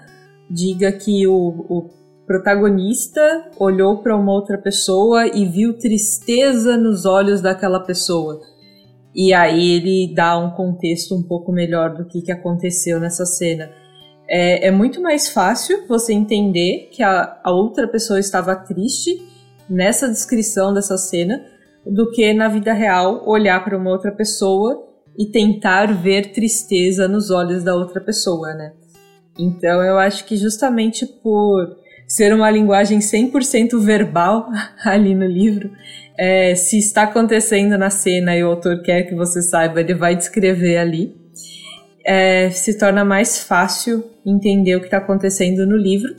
diga 0.49 0.91
que 0.91 1.25
o, 1.27 1.65
o 1.69 1.89
protagonista 2.25 3.49
olhou 3.57 3.99
para 3.99 4.17
uma 4.17 4.33
outra 4.33 4.57
pessoa 4.57 5.27
e 5.27 5.45
viu 5.45 5.77
tristeza 5.77 6.75
nos 6.75 7.05
olhos 7.05 7.41
daquela 7.41 7.79
pessoa. 7.79 8.41
E 9.17 9.33
aí 9.33 9.71
ele 9.71 10.13
dá 10.13 10.37
um 10.37 10.51
contexto 10.51 11.15
um 11.15 11.23
pouco 11.23 11.51
melhor 11.51 11.95
do 11.95 12.05
que, 12.05 12.21
que 12.21 12.31
aconteceu 12.31 12.99
nessa 12.99 13.25
cena. 13.25 13.67
É, 14.29 14.67
é 14.67 14.71
muito 14.71 15.01
mais 15.01 15.27
fácil 15.27 15.87
você 15.87 16.13
entender 16.13 16.89
que 16.91 17.01
a, 17.01 17.39
a 17.43 17.51
outra 17.51 17.87
pessoa 17.87 18.19
estava 18.19 18.55
triste 18.55 19.19
nessa 19.67 20.07
descrição 20.07 20.71
dessa 20.71 20.99
cena 20.99 21.43
do 21.83 22.11
que 22.11 22.31
na 22.31 22.47
vida 22.47 22.73
real 22.73 23.27
olhar 23.27 23.63
para 23.63 23.75
uma 23.75 23.89
outra 23.89 24.11
pessoa 24.11 24.85
e 25.17 25.25
tentar 25.25 25.91
ver 25.93 26.31
tristeza 26.31 27.07
nos 27.07 27.31
olhos 27.31 27.63
da 27.63 27.73
outra 27.73 27.99
pessoa, 27.99 28.53
né? 28.53 28.73
Então 29.39 29.81
eu 29.81 29.97
acho 29.97 30.25
que 30.25 30.35
justamente 30.35 31.07
por 31.07 31.75
ser 32.07 32.33
uma 32.33 32.51
linguagem 32.51 32.99
100% 32.99 33.79
verbal 33.79 34.47
ali 34.85 35.15
no 35.15 35.25
livro, 35.25 35.71
é, 36.17 36.55
se 36.55 36.79
está 36.79 37.03
acontecendo 37.03 37.77
na 37.77 37.89
cena 37.89 38.35
e 38.35 38.43
o 38.43 38.47
autor 38.47 38.81
quer 38.81 39.03
que 39.03 39.13
você 39.13 39.41
saiba, 39.41 39.79
ele 39.79 39.93
vai 39.93 40.15
descrever 40.15 40.77
ali. 40.77 41.15
É, 42.03 42.49
se 42.49 42.77
torna 42.77 43.05
mais 43.05 43.43
fácil 43.43 44.03
entender 44.25 44.75
o 44.75 44.79
que 44.79 44.87
está 44.87 44.97
acontecendo 44.97 45.65
no 45.67 45.77
livro, 45.77 46.15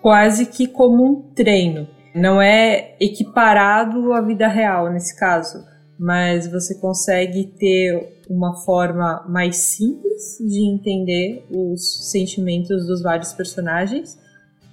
quase 0.00 0.46
que 0.46 0.68
como 0.68 1.04
um 1.04 1.34
treino. 1.34 1.88
Não 2.14 2.40
é 2.40 2.94
equiparado 3.00 4.12
à 4.12 4.20
vida 4.20 4.46
real 4.46 4.92
nesse 4.92 5.18
caso, 5.18 5.64
mas 5.98 6.46
você 6.46 6.78
consegue 6.78 7.46
ter 7.58 8.22
uma 8.30 8.54
forma 8.54 9.24
mais 9.28 9.56
simples 9.56 10.38
de 10.40 10.60
entender 10.72 11.44
os 11.50 12.10
sentimentos 12.10 12.86
dos 12.86 13.02
vários 13.02 13.32
personagens 13.32 14.16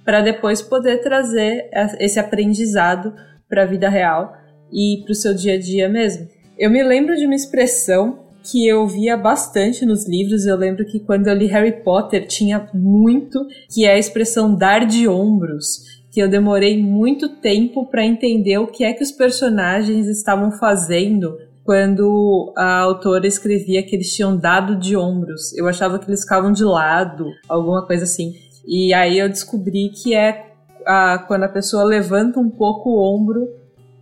para 0.04 0.20
depois 0.20 0.62
poder 0.62 0.98
trazer 0.98 1.68
esse 1.98 2.20
aprendizado 2.20 3.14
para 3.48 3.62
a 3.62 3.66
vida 3.66 3.88
real 3.88 4.41
e 4.72 5.02
para 5.04 5.12
o 5.12 5.14
seu 5.14 5.34
dia 5.34 5.54
a 5.54 5.58
dia 5.58 5.88
mesmo. 5.88 6.28
Eu 6.58 6.70
me 6.70 6.82
lembro 6.82 7.16
de 7.16 7.24
uma 7.26 7.34
expressão 7.34 8.20
que 8.42 8.66
eu 8.66 8.86
via 8.86 9.16
bastante 9.16 9.86
nos 9.86 10.06
livros. 10.06 10.46
Eu 10.46 10.56
lembro 10.56 10.84
que 10.84 10.98
quando 10.98 11.28
eu 11.28 11.34
li 11.34 11.46
Harry 11.46 11.82
Potter 11.82 12.26
tinha 12.26 12.68
muito, 12.74 13.46
que 13.72 13.84
é 13.84 13.94
a 13.94 13.98
expressão 13.98 14.54
dar 14.54 14.86
de 14.86 15.06
ombros, 15.06 16.02
que 16.10 16.20
eu 16.20 16.28
demorei 16.28 16.80
muito 16.82 17.28
tempo 17.36 17.86
para 17.86 18.04
entender 18.04 18.58
o 18.58 18.66
que 18.66 18.84
é 18.84 18.92
que 18.92 19.02
os 19.02 19.12
personagens 19.12 20.06
estavam 20.08 20.50
fazendo 20.52 21.38
quando 21.64 22.52
a 22.56 22.80
autora 22.80 23.26
escrevia 23.26 23.82
que 23.82 23.94
eles 23.94 24.12
tinham 24.12 24.36
dado 24.36 24.76
de 24.76 24.96
ombros. 24.96 25.56
Eu 25.56 25.68
achava 25.68 25.98
que 25.98 26.08
eles 26.08 26.22
ficavam 26.22 26.52
de 26.52 26.64
lado, 26.64 27.26
alguma 27.48 27.86
coisa 27.86 28.04
assim. 28.04 28.34
E 28.66 28.92
aí 28.92 29.18
eu 29.18 29.28
descobri 29.28 29.90
que 29.90 30.14
é 30.14 30.52
a, 30.84 31.18
quando 31.26 31.44
a 31.44 31.48
pessoa 31.48 31.84
levanta 31.84 32.40
um 32.40 32.50
pouco 32.50 32.90
o 32.90 33.00
ombro 33.00 33.48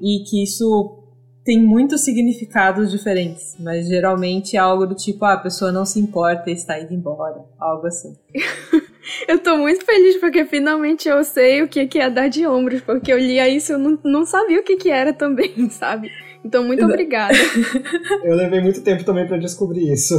e 0.01 0.25
que 0.25 0.43
isso 0.43 0.97
tem 1.45 1.59
muitos 1.59 2.03
significados 2.03 2.91
diferentes, 2.91 3.57
mas 3.59 3.89
geralmente 3.89 4.57
é 4.57 4.59
algo 4.61 4.87
do 4.87 4.95
tipo, 4.95 5.25
ah, 5.25 5.33
a 5.33 5.39
pessoa 5.39 5.73
não 5.73 5.85
se 5.85 5.99
importa 5.99 6.51
e 6.51 6.53
está 6.53 6.79
indo 6.79 6.93
embora, 6.93 7.45
algo 7.59 7.87
assim. 7.87 8.15
eu 9.27 9.39
tô 9.39 9.57
muito 9.57 9.85
feliz 9.85 10.17
porque 10.19 10.45
finalmente 10.45 11.09
eu 11.09 11.25
sei 11.25 11.63
o 11.63 11.69
que 11.69 11.89
é 11.99 12.11
dar 12.11 12.29
de 12.29 12.47
ombros, 12.47 12.83
porque 12.83 13.13
eu 13.13 13.19
lia 13.19 13.49
isso 13.49 13.73
e 13.73 13.75
eu 13.75 13.79
não, 13.79 13.99
não 14.05 14.27
sabia 14.27 14.61
o 14.61 14.63
que, 14.63 14.77
que 14.77 14.91
era 14.91 15.13
também, 15.13 15.69
sabe? 15.71 16.11
Então, 16.45 16.65
muito 16.65 16.85
obrigada. 16.85 17.35
eu 18.25 18.35
levei 18.35 18.61
muito 18.61 18.83
tempo 18.83 19.05
também 19.05 19.27
para 19.27 19.37
descobrir 19.37 19.93
isso. 19.93 20.15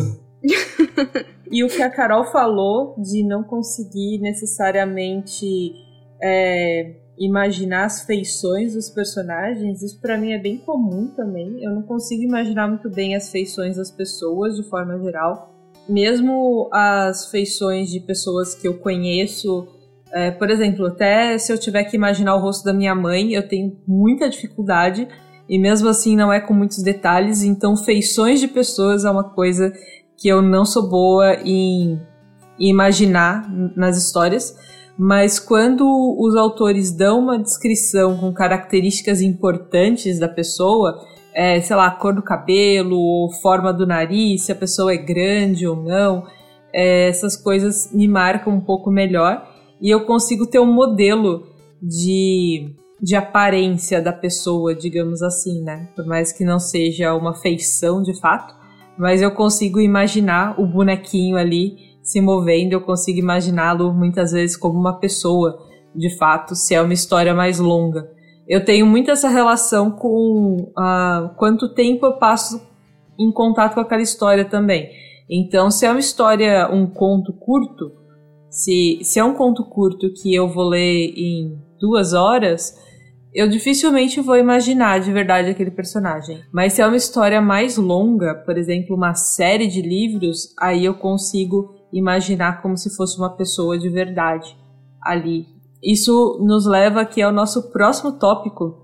e 1.51 1.63
o 1.63 1.67
que 1.67 1.81
a 1.81 1.89
Carol 1.89 2.25
falou 2.25 2.95
de 2.99 3.23
não 3.23 3.43
conseguir 3.43 4.19
necessariamente 4.19 5.73
é, 6.21 7.00
imaginar 7.17 7.85
as 7.85 8.03
feições 8.03 8.73
dos 8.73 8.89
personagens, 8.89 9.81
isso 9.81 9.99
para 9.99 10.17
mim 10.17 10.31
é 10.31 10.39
bem 10.39 10.57
comum 10.57 11.07
também. 11.15 11.63
Eu 11.63 11.71
não 11.71 11.83
consigo 11.83 12.23
imaginar 12.23 12.67
muito 12.67 12.89
bem 12.89 13.15
as 13.15 13.29
feições 13.29 13.77
das 13.77 13.91
pessoas 13.91 14.55
de 14.55 14.63
forma 14.63 14.97
geral. 14.99 15.53
Mesmo 15.87 16.69
as 16.71 17.29
feições 17.29 17.89
de 17.89 17.99
pessoas 17.99 18.55
que 18.55 18.67
eu 18.67 18.77
conheço, 18.77 19.67
é, 20.11 20.31
por 20.31 20.49
exemplo, 20.49 20.87
até 20.87 21.37
se 21.37 21.51
eu 21.51 21.57
tiver 21.57 21.83
que 21.83 21.95
imaginar 21.95 22.35
o 22.35 22.39
rosto 22.39 22.63
da 22.63 22.73
minha 22.73 22.95
mãe, 22.95 23.33
eu 23.33 23.47
tenho 23.47 23.77
muita 23.87 24.29
dificuldade 24.29 25.07
e 25.47 25.59
mesmo 25.59 25.89
assim 25.89 26.15
não 26.15 26.31
é 26.31 26.39
com 26.39 26.53
muitos 26.53 26.81
detalhes. 26.81 27.43
Então, 27.43 27.75
feições 27.75 28.39
de 28.39 28.47
pessoas 28.47 29.05
é 29.05 29.11
uma 29.11 29.23
coisa 29.23 29.73
que 30.17 30.27
eu 30.27 30.41
não 30.41 30.65
sou 30.65 30.87
boa 30.87 31.35
em, 31.43 31.99
em 32.59 32.69
imaginar 32.69 33.49
nas 33.75 33.97
histórias 33.97 34.55
mas 35.03 35.39
quando 35.39 35.83
os 36.19 36.35
autores 36.35 36.91
dão 36.91 37.21
uma 37.21 37.39
descrição 37.39 38.15
com 38.19 38.31
características 38.31 39.19
importantes 39.19 40.19
da 40.19 40.29
pessoa, 40.29 41.03
é, 41.33 41.59
sei 41.59 41.75
lá, 41.75 41.89
cor 41.89 42.13
do 42.13 42.21
cabelo, 42.21 42.95
ou 42.95 43.31
forma 43.41 43.73
do 43.73 43.87
nariz, 43.87 44.43
se 44.43 44.51
a 44.51 44.55
pessoa 44.55 44.93
é 44.93 44.97
grande 44.97 45.65
ou 45.65 45.75
não, 45.75 46.23
é, 46.71 47.09
essas 47.09 47.35
coisas 47.35 47.91
me 47.91 48.07
marcam 48.07 48.53
um 48.53 48.61
pouco 48.61 48.91
melhor. 48.91 49.43
e 49.81 49.89
eu 49.89 50.05
consigo 50.05 50.45
ter 50.45 50.59
um 50.59 50.71
modelo 50.71 51.47
de, 51.81 52.75
de 53.01 53.15
aparência 53.15 53.99
da 53.99 54.13
pessoa, 54.13 54.75
digamos 54.75 55.23
assim, 55.23 55.63
né? 55.63 55.89
Por 55.95 56.05
mais 56.05 56.31
que 56.31 56.45
não 56.45 56.59
seja 56.59 57.15
uma 57.15 57.33
feição 57.33 58.03
de 58.03 58.13
fato, 58.21 58.53
mas 58.99 59.19
eu 59.19 59.31
consigo 59.31 59.81
imaginar 59.81 60.61
o 60.61 60.67
bonequinho 60.67 61.37
ali 61.37 61.90
se 62.11 62.19
movendo, 62.19 62.73
eu 62.73 62.81
consigo 62.81 63.19
imaginá-lo 63.19 63.93
muitas 63.93 64.33
vezes 64.33 64.57
como 64.57 64.77
uma 64.77 64.99
pessoa, 64.99 65.57
de 65.95 66.17
fato, 66.17 66.55
se 66.55 66.75
é 66.75 66.81
uma 66.81 66.93
história 66.93 67.33
mais 67.33 67.57
longa. 67.57 68.11
Eu 68.45 68.65
tenho 68.65 68.85
muito 68.85 69.09
essa 69.09 69.29
relação 69.29 69.91
com 69.91 70.73
uh, 70.77 71.33
quanto 71.37 71.73
tempo 71.73 72.05
eu 72.05 72.17
passo 72.17 72.61
em 73.17 73.31
contato 73.31 73.75
com 73.75 73.79
aquela 73.79 74.01
história 74.01 74.43
também. 74.43 74.89
Então, 75.29 75.71
se 75.71 75.85
é 75.85 75.89
uma 75.89 76.01
história, 76.01 76.69
um 76.69 76.85
conto 76.85 77.31
curto, 77.31 77.93
se, 78.49 78.99
se 79.03 79.17
é 79.17 79.23
um 79.23 79.33
conto 79.33 79.63
curto 79.63 80.11
que 80.11 80.35
eu 80.35 80.49
vou 80.49 80.67
ler 80.67 81.13
em 81.15 81.57
duas 81.79 82.11
horas, 82.11 82.77
eu 83.33 83.47
dificilmente 83.47 84.19
vou 84.19 84.35
imaginar 84.35 84.99
de 84.99 85.13
verdade 85.13 85.49
aquele 85.49 85.71
personagem. 85.71 86.41
Mas 86.51 86.73
se 86.73 86.81
é 86.81 86.85
uma 86.85 86.97
história 86.97 87.41
mais 87.41 87.77
longa, 87.77 88.35
por 88.35 88.57
exemplo, 88.57 88.97
uma 88.97 89.13
série 89.13 89.67
de 89.67 89.81
livros, 89.81 90.53
aí 90.59 90.83
eu 90.83 90.95
consigo 90.95 91.80
imaginar 91.91 92.61
como 92.61 92.77
se 92.77 92.95
fosse 92.95 93.17
uma 93.17 93.29
pessoa 93.29 93.77
de 93.77 93.89
verdade 93.89 94.55
ali. 95.01 95.47
Isso 95.83 96.39
nos 96.41 96.65
leva 96.65 97.01
aqui 97.01 97.21
ao 97.21 97.31
nosso 97.31 97.71
próximo 97.71 98.11
tópico, 98.11 98.81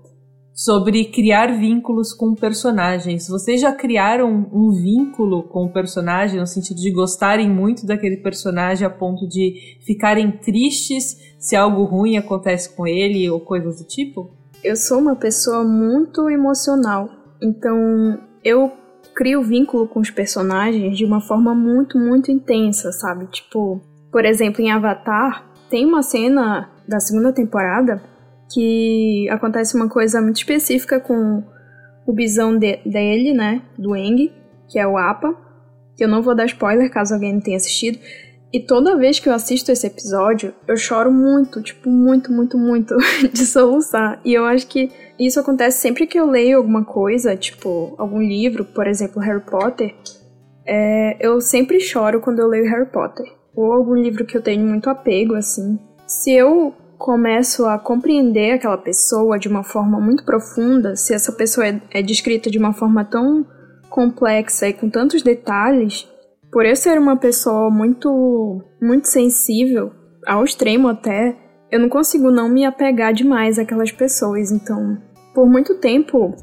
sobre 0.58 1.04
criar 1.04 1.56
vínculos 1.56 2.12
com 2.12 2.34
personagens. 2.34 3.28
Vocês 3.28 3.60
já 3.60 3.70
criaram 3.70 4.48
um 4.52 4.72
vínculo 4.72 5.44
com 5.44 5.66
o 5.66 5.72
personagem 5.72 6.40
no 6.40 6.48
sentido 6.48 6.80
de 6.80 6.90
gostarem 6.90 7.48
muito 7.48 7.86
daquele 7.86 8.16
personagem 8.16 8.84
a 8.84 8.90
ponto 8.90 9.28
de 9.28 9.78
ficarem 9.86 10.32
tristes 10.32 11.16
se 11.38 11.54
algo 11.54 11.84
ruim 11.84 12.16
acontece 12.16 12.74
com 12.74 12.88
ele 12.88 13.30
ou 13.30 13.38
coisas 13.38 13.78
do 13.78 13.86
tipo? 13.86 14.32
Eu 14.64 14.74
sou 14.74 14.98
uma 14.98 15.14
pessoa 15.14 15.62
muito 15.62 16.28
emocional, 16.28 17.08
então 17.40 18.18
eu 18.42 18.72
crio 19.18 19.42
vínculo 19.42 19.88
com 19.88 19.98
os 19.98 20.12
personagens 20.12 20.96
de 20.96 21.04
uma 21.04 21.20
forma 21.20 21.52
muito, 21.52 21.98
muito 21.98 22.30
intensa, 22.30 22.92
sabe? 22.92 23.26
Tipo, 23.26 23.82
por 24.12 24.24
exemplo, 24.24 24.62
em 24.62 24.70
Avatar, 24.70 25.44
tem 25.68 25.84
uma 25.84 26.04
cena 26.04 26.70
da 26.86 27.00
segunda 27.00 27.32
temporada 27.32 28.00
que 28.54 29.28
acontece 29.28 29.74
uma 29.74 29.88
coisa 29.88 30.22
muito 30.22 30.36
específica 30.36 31.00
com 31.00 31.42
o 32.06 32.12
bisão 32.12 32.56
de, 32.56 32.76
dele, 32.86 33.32
né, 33.32 33.60
do 33.76 33.96
Eng, 33.96 34.32
que 34.68 34.78
é 34.78 34.86
o 34.86 34.96
Apa, 34.96 35.34
que 35.96 36.04
eu 36.04 36.08
não 36.08 36.22
vou 36.22 36.36
dar 36.36 36.46
spoiler 36.46 36.88
caso 36.88 37.12
alguém 37.12 37.32
não 37.32 37.40
tenha 37.40 37.56
assistido. 37.56 37.98
E 38.52 38.60
toda 38.60 38.96
vez 38.96 39.20
que 39.20 39.28
eu 39.28 39.34
assisto 39.34 39.70
esse 39.70 39.86
episódio, 39.86 40.54
eu 40.66 40.76
choro 40.76 41.12
muito, 41.12 41.60
tipo, 41.60 41.90
muito, 41.90 42.32
muito, 42.32 42.56
muito 42.56 42.96
de 43.30 43.44
soluçar. 43.44 44.20
E 44.24 44.32
eu 44.32 44.44
acho 44.44 44.66
que 44.66 44.90
isso 45.18 45.38
acontece 45.38 45.80
sempre 45.80 46.06
que 46.06 46.18
eu 46.18 46.26
leio 46.26 46.56
alguma 46.56 46.84
coisa, 46.84 47.36
tipo, 47.36 47.94
algum 47.98 48.22
livro, 48.22 48.64
por 48.64 48.86
exemplo, 48.86 49.20
Harry 49.20 49.42
Potter. 49.42 49.94
É, 50.66 51.16
eu 51.20 51.40
sempre 51.40 51.78
choro 51.78 52.20
quando 52.20 52.38
eu 52.38 52.48
leio 52.48 52.70
Harry 52.70 52.90
Potter. 52.90 53.26
Ou 53.54 53.72
algum 53.72 53.94
livro 53.94 54.24
que 54.24 54.36
eu 54.36 54.42
tenho 54.42 54.64
muito 54.64 54.88
apego, 54.88 55.34
assim. 55.34 55.78
Se 56.06 56.32
eu 56.32 56.72
começo 56.96 57.66
a 57.66 57.78
compreender 57.78 58.52
aquela 58.52 58.78
pessoa 58.78 59.38
de 59.38 59.48
uma 59.48 59.62
forma 59.62 60.00
muito 60.00 60.24
profunda, 60.24 60.96
se 60.96 61.14
essa 61.14 61.32
pessoa 61.32 61.66
é, 61.66 61.80
é 61.90 62.02
descrita 62.02 62.50
de 62.50 62.58
uma 62.58 62.72
forma 62.72 63.04
tão 63.04 63.46
complexa 63.88 64.68
e 64.68 64.72
com 64.72 64.88
tantos 64.88 65.22
detalhes, 65.22 66.08
por 66.50 66.64
eu 66.64 66.76
ser 66.76 66.98
uma 66.98 67.16
pessoa 67.16 67.70
muito 67.70 68.62
muito 68.80 69.08
sensível, 69.08 69.90
ao 70.26 70.44
extremo 70.44 70.88
até, 70.88 71.36
eu 71.70 71.80
não 71.80 71.88
consigo 71.88 72.30
não 72.30 72.48
me 72.48 72.64
apegar 72.64 73.12
demais 73.12 73.58
àquelas 73.58 73.92
pessoas. 73.92 74.50
Então, 74.50 74.98
por 75.34 75.46
muito 75.46 75.74
tempo, 75.76 76.34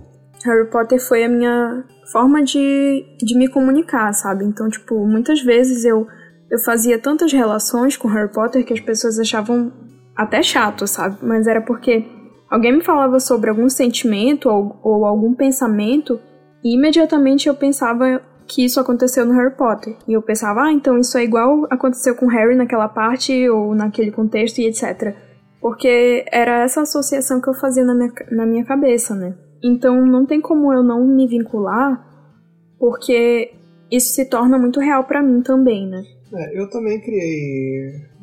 Harry 0.43 0.69
Potter 0.69 0.99
foi 0.99 1.23
a 1.23 1.29
minha 1.29 1.83
forma 2.11 2.43
de, 2.43 3.05
de 3.19 3.37
me 3.37 3.47
comunicar, 3.47 4.13
sabe? 4.13 4.45
Então, 4.45 4.69
tipo, 4.69 5.05
muitas 5.05 5.41
vezes 5.41 5.85
eu, 5.85 6.07
eu 6.49 6.59
fazia 6.59 6.99
tantas 6.99 7.33
relações 7.33 7.97
com 7.97 8.07
Harry 8.07 8.31
Potter 8.31 8.65
que 8.65 8.73
as 8.73 8.79
pessoas 8.79 9.19
achavam 9.19 9.71
até 10.15 10.41
chato, 10.41 10.87
sabe? 10.87 11.17
Mas 11.21 11.47
era 11.47 11.61
porque 11.61 12.05
alguém 12.49 12.73
me 12.73 12.83
falava 12.83 13.19
sobre 13.19 13.49
algum 13.49 13.69
sentimento 13.69 14.49
ou, 14.49 14.79
ou 14.83 15.05
algum 15.05 15.33
pensamento 15.33 16.19
e 16.63 16.75
imediatamente 16.75 17.47
eu 17.47 17.55
pensava 17.55 18.21
que 18.47 18.63
isso 18.63 18.79
aconteceu 18.79 19.25
no 19.25 19.33
Harry 19.33 19.55
Potter. 19.55 19.95
E 20.07 20.13
eu 20.13 20.21
pensava, 20.21 20.63
ah, 20.63 20.71
então 20.71 20.97
isso 20.97 21.17
é 21.17 21.23
igual 21.23 21.65
aconteceu 21.69 22.15
com 22.15 22.27
Harry 22.27 22.55
naquela 22.55 22.87
parte 22.87 23.49
ou 23.49 23.73
naquele 23.73 24.11
contexto 24.11 24.59
e 24.59 24.67
etc. 24.67 25.15
Porque 25.59 26.25
era 26.31 26.63
essa 26.63 26.81
associação 26.81 27.41
que 27.41 27.49
eu 27.49 27.53
fazia 27.53 27.83
na 27.83 27.95
minha, 27.95 28.13
na 28.31 28.45
minha 28.45 28.63
cabeça, 28.63 29.15
né? 29.15 29.35
Então 29.63 30.05
não 30.05 30.25
tem 30.25 30.39
como 30.39 30.71
eu 30.71 30.83
não 30.83 31.05
me 31.05 31.27
vincular, 31.27 32.05
porque 32.77 33.53
isso 33.91 34.13
se 34.13 34.25
torna 34.25 34.57
muito 34.57 34.79
real 34.79 35.03
para 35.05 35.23
mim 35.23 35.41
também, 35.41 35.87
né? 35.87 36.03
É, 36.33 36.59
eu 36.59 36.69
também 36.69 36.99
criei 36.99 38.15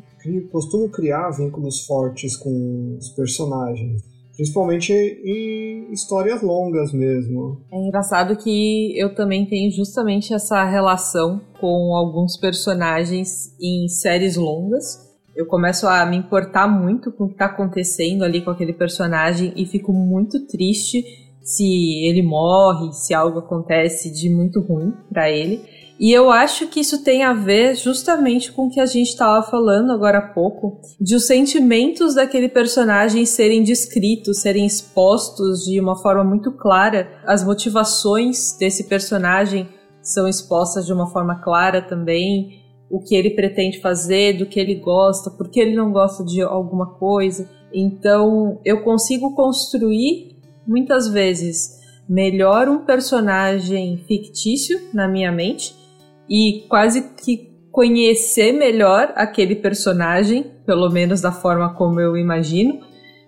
costumo 0.50 0.88
criar 0.88 1.30
vínculos 1.30 1.84
fortes 1.84 2.36
com 2.36 2.96
os 2.96 3.08
personagens. 3.10 4.02
Principalmente 4.34 4.92
em 4.92 5.92
histórias 5.92 6.42
longas 6.42 6.92
mesmo. 6.92 7.60
É 7.70 7.76
engraçado 7.76 8.36
que 8.36 8.98
eu 8.98 9.14
também 9.14 9.46
tenho 9.46 9.70
justamente 9.70 10.32
essa 10.32 10.64
relação 10.64 11.40
com 11.60 11.94
alguns 11.94 12.36
personagens 12.36 13.54
em 13.60 13.88
séries 13.88 14.36
longas. 14.36 15.12
Eu 15.36 15.46
começo 15.46 15.86
a 15.86 16.04
me 16.06 16.16
importar 16.16 16.66
muito 16.66 17.12
com 17.12 17.24
o 17.24 17.28
que 17.28 17.34
está 17.34 17.46
acontecendo 17.46 18.22
ali 18.22 18.42
com 18.42 18.50
aquele 18.50 18.72
personagem 18.72 19.52
e 19.56 19.66
fico 19.66 19.92
muito 19.92 20.46
triste 20.46 21.04
se 21.42 22.04
ele 22.04 22.22
morre, 22.22 22.92
se 22.92 23.12
algo 23.12 23.40
acontece 23.40 24.10
de 24.12 24.30
muito 24.30 24.60
ruim 24.60 24.92
para 25.10 25.30
ele. 25.30 25.60
E 26.02 26.10
eu 26.10 26.32
acho 26.32 26.66
que 26.66 26.80
isso 26.80 27.04
tem 27.04 27.22
a 27.22 27.32
ver 27.32 27.76
justamente 27.76 28.50
com 28.50 28.66
o 28.66 28.68
que 28.68 28.80
a 28.80 28.86
gente 28.86 29.10
estava 29.10 29.40
falando 29.40 29.92
agora 29.92 30.18
há 30.18 30.28
pouco, 30.32 30.80
de 31.00 31.14
os 31.14 31.28
sentimentos 31.28 32.16
daquele 32.16 32.48
personagem 32.48 33.24
serem 33.24 33.62
descritos, 33.62 34.40
serem 34.40 34.66
expostos 34.66 35.64
de 35.64 35.78
uma 35.78 35.94
forma 35.94 36.24
muito 36.24 36.50
clara. 36.50 37.08
As 37.24 37.44
motivações 37.44 38.56
desse 38.58 38.88
personagem 38.88 39.68
são 40.02 40.26
expostas 40.26 40.86
de 40.86 40.92
uma 40.92 41.06
forma 41.06 41.36
clara 41.36 41.80
também. 41.80 42.60
O 42.90 42.98
que 42.98 43.14
ele 43.14 43.30
pretende 43.30 43.80
fazer, 43.80 44.32
do 44.38 44.46
que 44.46 44.58
ele 44.58 44.74
gosta, 44.74 45.30
por 45.30 45.48
que 45.48 45.60
ele 45.60 45.76
não 45.76 45.92
gosta 45.92 46.24
de 46.24 46.42
alguma 46.42 46.94
coisa. 46.94 47.48
Então, 47.72 48.60
eu 48.64 48.82
consigo 48.82 49.36
construir 49.36 50.36
muitas 50.66 51.06
vezes 51.06 51.80
melhor 52.08 52.68
um 52.68 52.84
personagem 52.84 53.98
fictício 54.08 54.80
na 54.92 55.06
minha 55.06 55.30
mente 55.30 55.80
e 56.28 56.64
quase 56.68 57.14
que 57.14 57.52
conhecer 57.70 58.52
melhor 58.52 59.12
aquele 59.16 59.56
personagem, 59.56 60.44
pelo 60.66 60.90
menos 60.90 61.20
da 61.20 61.32
forma 61.32 61.74
como 61.74 62.00
eu 62.00 62.16
imagino, 62.16 62.80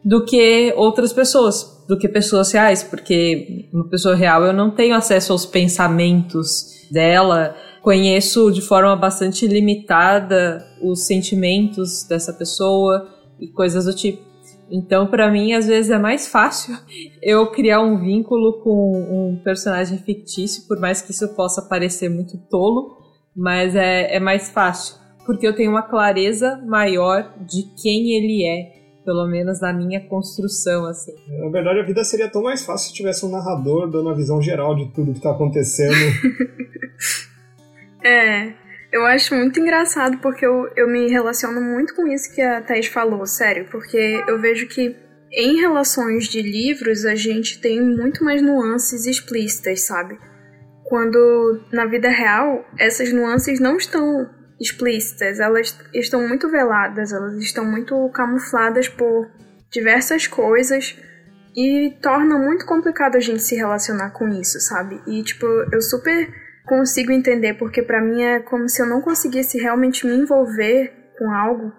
do 0.05 0.25
que 0.25 0.73
outras 0.77 1.13
pessoas, 1.13 1.85
do 1.89 1.99
que 1.99 2.07
pessoas 2.09 2.53
reais, 2.53 2.83
porque 2.83 3.69
uma 3.73 3.89
pessoa 3.89 4.15
real 4.15 4.45
eu 4.45 4.53
não 4.53 4.71
tenho 4.71 4.95
acesso 4.95 5.33
aos 5.33 5.47
pensamentos 5.47 6.87
dela, 6.91 7.57
conheço 7.83 8.51
de 8.51 8.61
forma 8.61 8.95
bastante 8.95 9.47
limitada 9.47 10.65
os 10.83 11.07
sentimentos 11.07 12.05
dessa 12.07 12.33
pessoa 12.33 13.09
e 13.41 13.49
coisas 13.49 13.87
do 13.87 13.95
tipo. 13.95 14.34
Então, 14.71 15.07
para 15.07 15.31
mim, 15.31 15.53
às 15.53 15.67
vezes 15.67 15.91
é 15.91 15.99
mais 15.99 16.29
fácil 16.29 16.77
eu 17.23 17.51
criar 17.51 17.81
um 17.81 17.99
vínculo 17.99 18.61
com 18.63 18.93
um 18.93 19.41
personagem 19.43 19.99
fictício, 19.99 20.67
por 20.67 20.81
mais 20.81 21.03
que 21.03 21.13
isso 21.13 21.35
possa 21.35 21.63
parecer 21.63 22.09
muito 22.09 22.39
tolo, 22.49 22.97
mas 23.37 23.75
é, 23.75 24.17
é 24.17 24.21
mais 24.21 24.51
fácil, 24.51 24.97
porque 25.27 25.47
eu 25.47 25.55
tenho 25.55 25.71
uma 25.71 25.83
clareza 25.83 26.63
maior 26.67 27.35
de 27.45 27.65
quem 27.83 28.13
ele 28.13 28.47
é, 28.47 28.73
pelo 29.05 29.27
menos 29.27 29.61
na 29.61 29.73
minha 29.73 30.01
construção, 30.09 30.87
assim. 30.87 31.13
Na 31.29 31.51
verdade, 31.51 31.81
a 31.81 31.85
vida 31.85 32.03
seria 32.05 32.31
tão 32.31 32.43
mais 32.43 32.65
fácil 32.65 32.89
se 32.89 32.95
tivesse 32.95 33.27
um 33.27 33.31
narrador 33.31 33.91
dando 33.91 34.09
a 34.09 34.15
visão 34.15 34.41
geral 34.41 34.75
de 34.75 34.91
tudo 34.93 35.13
que 35.13 35.21
tá 35.21 35.33
acontecendo. 35.33 35.93
é, 38.03 38.55
eu 38.95 39.05
acho 39.05 39.35
muito 39.35 39.59
engraçado 39.59 40.19
porque 40.19 40.47
eu, 40.47 40.71
eu 40.77 40.89
me 40.89 41.11
relaciono 41.11 41.61
muito 41.61 41.97
com 41.97 42.07
isso 42.07 42.33
que 42.33 42.41
a 42.41 42.63
Thaís 42.63 42.87
falou, 42.87 43.27
sério, 43.27 43.67
porque 43.69 44.23
eu 44.29 44.41
vejo 44.41 44.69
que 44.69 44.97
em 45.33 45.61
relações 45.61 46.27
de 46.29 46.41
livros 46.41 47.05
a 47.05 47.17
gente 47.17 47.61
tem 47.61 47.83
muito 47.83 48.23
mais 48.23 48.41
nuances 48.41 49.05
explícitas, 49.05 49.85
sabe? 49.85 50.17
Quando 50.85 51.61
na 51.73 51.87
vida 51.87 52.09
real 52.09 52.65
essas 52.79 53.13
nuances 53.13 53.59
não 53.59 53.77
estão 53.77 54.31
explícitas, 54.61 55.41
elas 55.41 55.77
estão 55.93 56.29
muito 56.29 56.49
veladas, 56.49 57.13
elas 57.13 57.35
estão 57.39 57.65
muito 57.65 58.09
camufladas 58.11 58.89
por 58.89 59.29
diversas 59.73 60.29
coisas 60.29 60.97
e 61.57 61.97
torna 62.01 62.39
muito 62.39 62.65
complicado 62.65 63.17
a 63.17 63.21
gente 63.21 63.43
se 63.43 63.57
relacionar 63.57 64.11
com 64.11 64.29
isso, 64.29 64.61
sabe? 64.61 65.03
E 65.05 65.21
tipo, 65.25 65.47
eu 65.73 65.83
super 65.83 66.44
consigo 66.67 67.13
entender, 67.13 67.55
porque 67.55 67.83
para 67.83 68.01
mim 68.01 68.23
é 68.23 68.41
como 68.41 68.69
se 68.69 68.81
eu 68.81 68.87
não 68.87 69.01
conseguisse 69.01 69.59
realmente 69.59 70.07
me 70.07 70.15
envolver 70.15 70.93
com 71.19 71.31
algo 71.31 71.73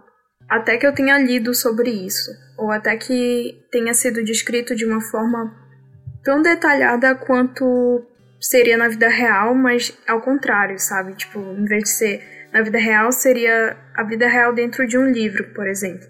até 0.47 0.77
que 0.77 0.85
eu 0.85 0.93
tenha 0.93 1.17
lido 1.17 1.53
sobre 1.53 1.89
isso, 1.89 2.31
ou 2.57 2.71
até 2.71 2.95
que 2.95 3.65
tenha 3.71 3.93
sido 3.93 4.23
descrito 4.23 4.75
de 4.75 4.85
uma 4.85 5.01
forma 5.01 5.53
tão 6.23 6.41
detalhada 6.41 7.15
quanto 7.15 8.03
seria 8.39 8.77
na 8.77 8.87
vida 8.87 9.09
real, 9.09 9.55
mas 9.55 9.97
ao 10.07 10.21
contrário, 10.21 10.77
sabe? 10.77 11.15
Tipo, 11.15 11.39
em 11.39 11.65
vez 11.65 11.83
de 11.83 11.89
ser 11.89 12.35
na 12.53 12.61
vida 12.61 12.77
real, 12.77 13.11
seria 13.11 13.75
a 13.95 14.03
vida 14.03 14.27
real 14.27 14.53
dentro 14.53 14.87
de 14.87 14.97
um 14.97 15.09
livro, 15.09 15.51
por 15.53 15.67
exemplo. 15.67 16.07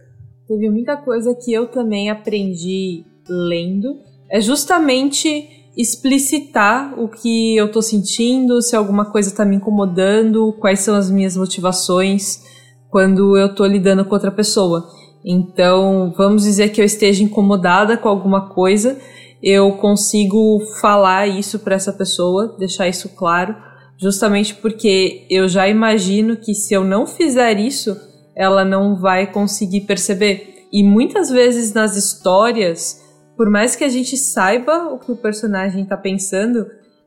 Teve 0.48 0.70
muita 0.70 0.98
coisa 0.98 1.36
que 1.44 1.54
eu 1.54 1.68
também 1.68 2.10
aprendi 2.10 3.04
lendo. 3.28 4.02
É 4.30 4.40
justamente 4.40 5.55
explicitar 5.78 6.98
o 6.98 7.10
que 7.10 7.56
eu 7.56 7.72
tô 7.72 7.82
sentindo, 7.82 8.62
se 8.62 8.76
alguma 8.76 9.06
coisa 9.06 9.36
tá 9.36 9.44
me 9.44 9.58
incomodando, 9.58 10.54
quais 10.60 10.80
são 10.80 10.96
as 10.96 11.10
minhas 11.10 11.36
motivações 11.36 12.44
quando 12.90 13.38
eu 13.38 13.54
tô 13.54 13.66
lidando 13.66 14.06
com 14.06 14.14
outra 14.14 14.32
pessoa. 14.32 14.88
Então, 15.24 16.14
vamos 16.16 16.44
dizer 16.44 16.70
que 16.70 16.80
eu 16.80 16.86
esteja 16.86 17.24
incomodada 17.24 17.98
com 17.98 18.08
alguma 18.08 18.50
coisa, 18.50 18.98
eu 19.42 19.74
consigo 19.74 20.62
falar 20.80 21.28
isso 21.28 21.60
para 21.60 21.76
essa 21.76 21.92
pessoa, 21.92 22.56
deixar 22.58 22.88
isso 22.88 23.10
claro, 23.10 23.56
justamente 23.98 24.56
porque 24.56 25.26
eu 25.30 25.48
já 25.48 25.68
imagino 25.68 26.38
que 26.38 26.54
se 26.54 26.74
eu 26.74 26.84
não 26.84 27.06
fizer 27.06 27.60
isso, 27.60 27.98
ela 28.36 28.64
não 28.64 29.00
vai 29.00 29.32
conseguir 29.32 29.82
perceber. 29.82 30.68
E 30.72 30.84
muitas 30.84 31.30
vezes 31.30 31.74
nas 31.74 31.96
histórias, 31.96 33.02
por 33.36 33.50
mais 33.50 33.76
que 33.76 33.84
a 33.84 33.90
gente 33.90 34.18
saiba 34.18 34.88
o 34.94 35.00
que 35.00 35.12
o 35.12 35.16
personagem 35.16 35.84
está 35.84 35.98
pensando, 35.98 36.66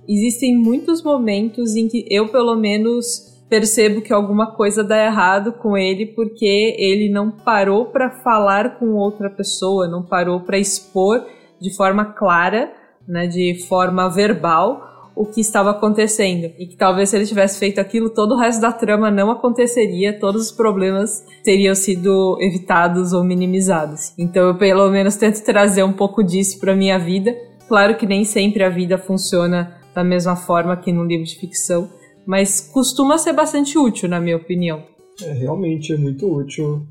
existem 0.08 0.56
muitos 0.56 1.02
momentos 1.02 1.74
em 1.74 1.88
que 1.88 2.06
eu, 2.10 2.28
pelo 2.28 2.54
menos, 2.54 3.28
percebo 3.48 4.02
que 4.02 4.12
alguma 4.12 4.52
coisa 4.52 4.84
dá 4.84 5.04
errado 5.04 5.52
com 5.52 5.76
ele 5.76 6.06
porque 6.06 6.76
ele 6.78 7.08
não 7.08 7.30
parou 7.30 7.86
para 7.86 8.10
falar 8.10 8.78
com 8.78 8.94
outra 8.94 9.30
pessoa, 9.30 9.88
não 9.88 10.02
parou 10.02 10.40
para 10.40 10.58
expor 10.58 11.26
de 11.60 11.74
forma 11.74 12.04
clara, 12.04 12.72
né, 13.06 13.26
de 13.26 13.66
forma 13.66 14.08
verbal, 14.08 14.87
o 15.18 15.26
que 15.26 15.40
estava 15.40 15.70
acontecendo. 15.70 16.52
E 16.56 16.66
que 16.66 16.76
talvez 16.76 17.08
se 17.08 17.16
ele 17.16 17.26
tivesse 17.26 17.58
feito 17.58 17.80
aquilo, 17.80 18.08
todo 18.08 18.34
o 18.34 18.38
resto 18.38 18.60
da 18.60 18.70
trama 18.70 19.10
não 19.10 19.30
aconteceria, 19.32 20.16
todos 20.16 20.46
os 20.46 20.52
problemas 20.52 21.24
teriam 21.42 21.74
sido 21.74 22.38
evitados 22.40 23.12
ou 23.12 23.24
minimizados. 23.24 24.14
Então 24.16 24.46
eu 24.46 24.56
pelo 24.56 24.88
menos 24.88 25.16
tento 25.16 25.42
trazer 25.42 25.82
um 25.82 25.92
pouco 25.92 26.22
disso 26.22 26.60
para 26.60 26.76
minha 26.76 26.98
vida. 26.98 27.36
Claro 27.66 27.96
que 27.96 28.06
nem 28.06 28.24
sempre 28.24 28.62
a 28.62 28.68
vida 28.68 28.96
funciona 28.96 29.76
da 29.92 30.04
mesma 30.04 30.36
forma 30.36 30.76
que 30.76 30.92
no 30.92 31.04
livro 31.04 31.26
de 31.26 31.36
ficção, 31.36 31.90
mas 32.24 32.60
costuma 32.72 33.18
ser 33.18 33.32
bastante 33.32 33.76
útil, 33.76 34.08
na 34.08 34.20
minha 34.20 34.36
opinião. 34.36 34.84
É, 35.20 35.32
realmente 35.32 35.92
é 35.92 35.96
muito 35.96 36.32
útil 36.32 36.86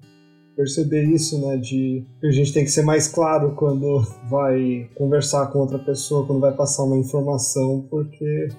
perceber 0.58 1.04
isso, 1.04 1.39
né? 1.39 1.56
De 1.56 2.04
que 2.20 2.28
a 2.28 2.32
gente 2.32 2.52
tem 2.52 2.65
que 2.65 2.72
ser 2.72 2.82
mais 2.82 3.08
claro 3.08 3.54
quando 3.56 4.02
vai 4.28 4.89
conversar 4.96 5.48
com 5.48 5.60
outra 5.60 5.78
pessoa, 5.78 6.26
quando 6.26 6.41
vai 6.41 6.52
passar 6.52 6.84
uma 6.84 6.98
informação, 6.98 7.86
porque 7.88 8.50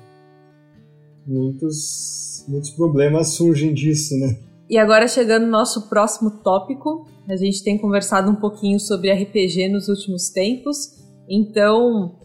muitos, 1.26 2.44
muitos 2.48 2.70
problemas 2.70 3.30
surgem 3.30 3.74
disso, 3.74 4.16
né? 4.16 4.38
E 4.70 4.78
agora 4.78 5.08
chegando 5.08 5.46
no 5.46 5.50
nosso 5.50 5.88
próximo 5.88 6.30
tópico, 6.42 7.04
a 7.28 7.34
gente 7.34 7.64
tem 7.64 7.76
conversado 7.76 8.30
um 8.30 8.36
pouquinho 8.36 8.78
sobre 8.78 9.12
RPG 9.12 9.68
nos 9.68 9.88
últimos 9.88 10.28
tempos. 10.28 10.96
Então, 11.28 12.16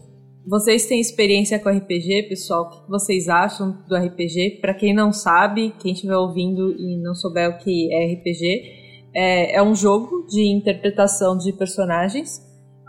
vocês 0.46 0.86
têm 0.86 1.00
experiência 1.00 1.58
com 1.58 1.70
RPG, 1.70 2.28
pessoal? 2.28 2.64
O 2.64 2.70
que 2.70 2.90
vocês 2.90 3.28
acham 3.28 3.82
do 3.88 3.96
RPG? 3.96 4.58
Para 4.60 4.74
quem 4.74 4.94
não 4.94 5.10
sabe, 5.10 5.74
quem 5.80 5.92
estiver 5.92 6.16
ouvindo 6.16 6.70
e 6.78 6.96
não 7.02 7.14
souber 7.14 7.48
o 7.48 7.58
que 7.58 7.92
é 7.92 8.12
RPG, 8.12 8.83
é, 9.14 9.56
é 9.56 9.62
um 9.62 9.74
jogo 9.74 10.26
de 10.26 10.42
interpretação 10.50 11.36
de 11.38 11.52
personagens. 11.52 12.38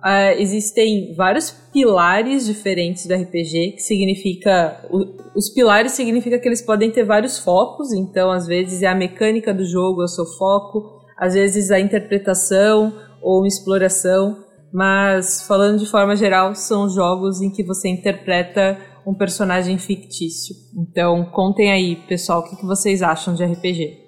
Uh, 0.04 0.38
existem 0.38 1.14
vários 1.16 1.52
pilares 1.72 2.46
diferentes 2.46 3.06
do 3.06 3.14
RPG, 3.14 3.74
que 3.74 3.82
significa. 3.82 4.86
O, 4.90 5.16
os 5.36 5.50
pilares 5.50 5.94
significa 5.94 6.40
que 6.40 6.48
eles 6.48 6.62
podem 6.62 6.92
ter 6.92 7.04
vários 7.04 7.40
focos, 7.40 7.92
então 7.92 8.32
às 8.32 8.46
vezes 8.46 8.82
é 8.82 8.88
a 8.88 8.96
mecânica 8.96 9.54
do 9.54 9.66
jogo 9.66 10.02
é 10.02 10.06
o 10.06 10.08
seu 10.08 10.26
foco, 10.38 11.02
às 11.18 11.34
vezes 11.34 11.72
a 11.72 11.80
interpretação 11.80 12.94
ou 13.22 13.40
uma 13.40 13.48
exploração, 13.48 14.38
mas 14.72 15.42
falando 15.42 15.80
de 15.80 15.90
forma 15.90 16.16
geral, 16.16 16.54
são 16.54 16.88
jogos 16.88 17.42
em 17.42 17.50
que 17.50 17.64
você 17.64 17.90
interpreta 17.90 18.78
um 19.06 19.14
personagem 19.14 19.78
fictício. 19.78 20.56
Então 20.78 21.26
contem 21.32 21.72
aí, 21.72 21.96
pessoal, 22.08 22.42
o 22.42 22.44
que, 22.44 22.56
que 22.56 22.66
vocês 22.66 23.02
acham 23.02 23.34
de 23.34 23.44
RPG. 23.44 24.06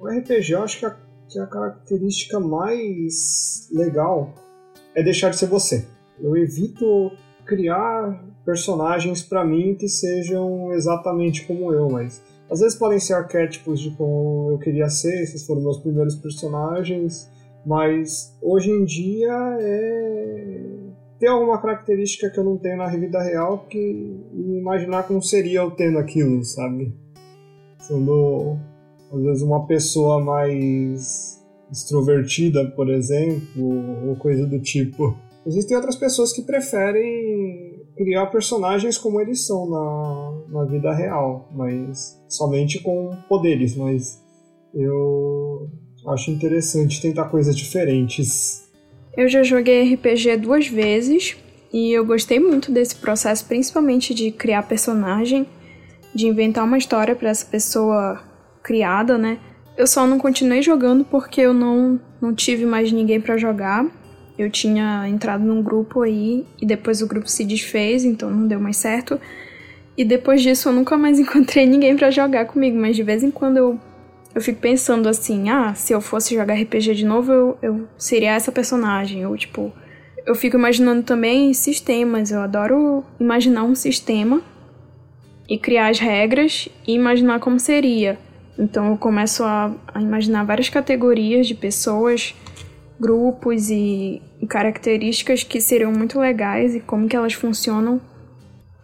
O 0.00 0.08
RPG, 0.08 0.52
eu 0.52 0.62
acho 0.62 0.78
que 0.78 0.86
a 0.86 1.05
que 1.28 1.38
a 1.38 1.46
característica 1.46 2.38
mais 2.38 3.68
legal 3.72 4.34
é 4.94 5.02
deixar 5.02 5.30
de 5.30 5.38
ser 5.38 5.46
você. 5.46 5.86
Eu 6.20 6.36
evito 6.36 7.12
criar 7.44 8.24
personagens 8.44 9.22
para 9.22 9.44
mim 9.44 9.74
que 9.74 9.88
sejam 9.88 10.72
exatamente 10.72 11.46
como 11.46 11.72
eu, 11.72 11.88
mas 11.90 12.22
às 12.50 12.60
vezes 12.60 12.78
podem 12.78 12.98
ser 12.98 13.14
arquétipos 13.14 13.80
de 13.80 13.90
como 13.90 14.52
eu 14.52 14.58
queria 14.58 14.88
ser, 14.88 15.22
esses 15.22 15.44
foram 15.46 15.62
meus 15.62 15.78
primeiros 15.78 16.14
personagens, 16.14 17.28
mas 17.64 18.36
hoje 18.40 18.70
em 18.70 18.84
dia 18.84 19.32
é 19.60 20.62
ter 21.18 21.26
alguma 21.26 21.60
característica 21.60 22.30
que 22.30 22.38
eu 22.38 22.44
não 22.44 22.56
tenho 22.56 22.76
na 22.76 22.86
vida 22.88 23.20
real 23.22 23.66
que 23.68 24.20
imaginar 24.32 25.04
como 25.04 25.22
seria 25.22 25.60
eu 25.60 25.70
tendo 25.70 25.98
aquilo, 25.98 26.44
sabe? 26.44 26.94
Sendo 27.80 28.56
às 29.16 29.22
vezes 29.22 29.42
uma 29.42 29.66
pessoa 29.66 30.22
mais 30.22 31.44
extrovertida, 31.70 32.64
por 32.70 32.88
exemplo, 32.88 34.08
ou 34.08 34.16
coisa 34.16 34.46
do 34.46 34.60
tipo. 34.60 35.16
Existem 35.46 35.76
outras 35.76 35.96
pessoas 35.96 36.32
que 36.32 36.42
preferem 36.42 37.84
criar 37.96 38.26
personagens 38.26 38.98
como 38.98 39.20
eles 39.20 39.46
são 39.46 39.68
na, 39.68 40.40
na 40.48 40.64
vida 40.64 40.92
real, 40.92 41.48
mas 41.54 42.20
somente 42.28 42.80
com 42.80 43.16
poderes, 43.28 43.74
mas 43.76 44.22
eu 44.74 45.70
acho 46.08 46.30
interessante 46.30 47.00
tentar 47.00 47.24
coisas 47.26 47.56
diferentes. 47.56 48.68
Eu 49.16 49.28
já 49.28 49.42
joguei 49.42 49.94
RPG 49.94 50.36
duas 50.36 50.68
vezes 50.68 51.36
e 51.72 51.92
eu 51.92 52.04
gostei 52.04 52.38
muito 52.38 52.70
desse 52.70 52.96
processo, 52.96 53.46
principalmente 53.46 54.12
de 54.12 54.30
criar 54.30 54.62
personagem, 54.64 55.46
de 56.14 56.26
inventar 56.26 56.64
uma 56.64 56.78
história 56.78 57.16
para 57.16 57.30
essa 57.30 57.46
pessoa 57.46 58.20
criada, 58.66 59.16
né? 59.16 59.38
Eu 59.78 59.86
só 59.86 60.04
não 60.06 60.18
continuei 60.18 60.60
jogando 60.60 61.04
porque 61.04 61.40
eu 61.40 61.54
não, 61.54 62.00
não 62.20 62.34
tive 62.34 62.66
mais 62.66 62.90
ninguém 62.90 63.20
para 63.20 63.36
jogar. 63.36 63.86
Eu 64.36 64.50
tinha 64.50 65.08
entrado 65.08 65.44
num 65.44 65.62
grupo 65.62 66.02
aí 66.02 66.44
e 66.60 66.66
depois 66.66 67.00
o 67.00 67.06
grupo 67.06 67.28
se 67.28 67.44
desfez, 67.44 68.04
então 68.04 68.28
não 68.28 68.48
deu 68.48 68.58
mais 68.58 68.76
certo. 68.76 69.20
E 69.96 70.04
depois 70.04 70.42
disso 70.42 70.68
eu 70.68 70.72
nunca 70.72 70.98
mais 70.98 71.18
encontrei 71.20 71.64
ninguém 71.64 71.96
para 71.96 72.10
jogar 72.10 72.46
comigo, 72.46 72.76
mas 72.76 72.96
de 72.96 73.04
vez 73.04 73.22
em 73.22 73.30
quando 73.30 73.56
eu, 73.56 73.80
eu 74.34 74.40
fico 74.40 74.60
pensando 74.60 75.08
assim: 75.08 75.48
ah, 75.48 75.72
se 75.74 75.92
eu 75.92 76.00
fosse 76.00 76.34
jogar 76.34 76.54
RPG 76.54 76.94
de 76.94 77.04
novo, 77.04 77.32
eu, 77.32 77.58
eu 77.62 77.88
seria 77.96 78.34
essa 78.34 78.50
personagem. 78.50 79.24
Ou 79.26 79.36
tipo, 79.36 79.72
eu 80.26 80.34
fico 80.34 80.56
imaginando 80.56 81.04
também 81.04 81.54
sistemas. 81.54 82.32
Eu 82.32 82.40
adoro 82.40 83.04
imaginar 83.20 83.62
um 83.62 83.76
sistema 83.76 84.42
e 85.48 85.56
criar 85.56 85.88
as 85.88 86.00
regras 86.00 86.68
e 86.84 86.94
imaginar 86.94 87.38
como 87.38 87.60
seria. 87.60 88.18
Então 88.58 88.90
eu 88.90 88.96
começo 88.96 89.44
a, 89.44 89.74
a 89.94 90.00
imaginar 90.00 90.44
várias 90.44 90.68
categorias 90.68 91.46
de 91.46 91.54
pessoas, 91.54 92.34
grupos 92.98 93.70
e 93.70 94.22
características 94.48 95.42
que 95.42 95.60
seriam 95.60 95.92
muito 95.92 96.18
legais 96.18 96.74
e 96.74 96.80
como 96.80 97.08
que 97.08 97.16
elas 97.16 97.34
funcionam. 97.34 98.00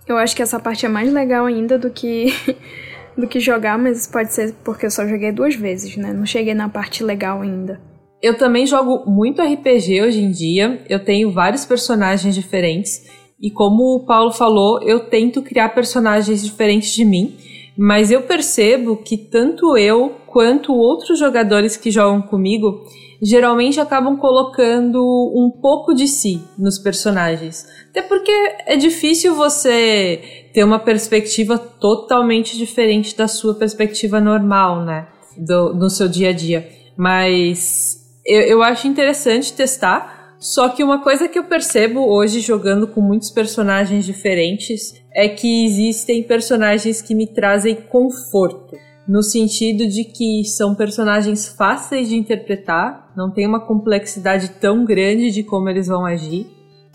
Eu 0.07 0.19
acho 0.19 0.35
que 0.35 0.43
essa 0.43 0.59
parte 0.59 0.85
é 0.85 0.89
mais 0.89 1.13
legal 1.13 1.47
ainda 1.47 1.79
do 1.79 1.91
que 1.91 2.27
do 3.17 3.27
que 3.27 3.41
jogar, 3.41 3.79
mas 3.79 4.07
pode 4.07 4.33
ser 4.33 4.55
porque 4.65 4.87
eu 4.87 4.91
só 4.91 5.07
joguei 5.07 5.33
duas 5.33 5.55
vezes, 5.55 5.97
né? 5.97 6.13
Não 6.13 6.27
cheguei 6.27 6.55
na 6.55 6.69
parte 6.69 7.03
legal 7.05 7.43
ainda. 7.43 7.81
Eu 8.21 8.37
também 8.37 8.67
jogo 8.67 9.11
muito 9.11 9.43
RPG 9.43 10.03
hoje 10.03 10.21
em 10.21 10.31
dia. 10.31 10.83
Eu 10.89 11.05
tenho 11.05 11.33
vários 11.33 11.65
personagens 11.65 12.35
diferentes 12.35 13.05
e 13.41 13.51
como 13.51 13.97
o 13.97 14.07
Paulo 14.07 14.33
falou, 14.33 14.81
eu 14.83 15.01
tento 15.01 15.43
criar 15.43 15.71
personagens 15.71 16.45
diferentes 16.45 16.93
de 16.93 17.05
mim 17.05 17.37
mas 17.77 18.11
eu 18.11 18.23
percebo 18.23 18.97
que 18.97 19.17
tanto 19.17 19.77
eu 19.77 20.17
quanto 20.27 20.75
outros 20.75 21.19
jogadores 21.19 21.77
que 21.77 21.91
jogam 21.91 22.23
comigo 22.23 22.85
geralmente 23.23 23.79
acabam 23.79 24.17
colocando 24.17 25.01
um 25.35 25.49
pouco 25.49 25.95
de 25.95 26.09
si 26.09 26.43
nos 26.59 26.79
personagens. 26.79 27.67
Até 27.91 28.03
porque 28.03 28.33
é 28.67 28.77
difícil 28.77 29.35
você 29.37 30.49
ter 30.53 30.65
uma 30.65 30.81
perspectiva 30.81 31.57
totalmente 31.57 32.59
diferente 32.59 33.17
da 33.17 33.29
sua 33.29 33.55
perspectiva 33.55 34.21
normal, 34.21 34.85
né? 34.85 35.07
Do, 35.37 35.73
no 35.73 35.89
seu 35.89 36.09
dia 36.09 36.31
a 36.31 36.33
dia. 36.33 36.69
Mas 36.97 37.97
eu, 38.27 38.41
eu 38.41 38.63
acho 38.63 38.89
interessante 38.89 39.53
testar 39.53 40.22
só 40.43 40.69
que 40.69 40.83
uma 40.83 41.01
coisa 41.01 41.29
que 41.29 41.39
eu 41.39 41.45
percebo 41.45 42.01
hoje 42.01 42.41
jogando 42.41 42.89
com 42.89 43.01
muitos 43.01 43.31
personagens 43.31 44.05
diferentes 44.05 44.93
é 45.15 45.29
que 45.29 45.65
existem 45.65 46.21
personagens 46.21 47.01
que 47.01 47.15
me 47.15 47.29
trazem 47.29 47.77
conforto. 47.77 48.77
no 49.07 49.23
sentido 49.23 49.87
de 49.87 50.05
que 50.05 50.45
são 50.45 50.75
personagens 50.77 51.49
fáceis 51.49 52.09
de 52.09 52.17
interpretar, 52.17 53.13
não 53.17 53.31
tem 53.31 53.47
uma 53.47 53.61
complexidade 53.61 54.49
tão 54.61 54.85
grande 54.85 55.31
de 55.31 55.43
como 55.43 55.69
eles 55.69 55.89
vão 55.89 56.05
agir. 56.05 56.47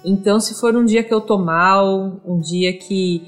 Então, 0.05 0.39
se 0.39 0.57
for 0.57 0.75
um 0.75 0.85
dia 0.85 1.03
que 1.03 1.13
eu 1.13 1.19
tô 1.19 1.37
mal, 1.37 2.21
um 2.25 2.39
dia 2.39 2.71
que 2.77 3.23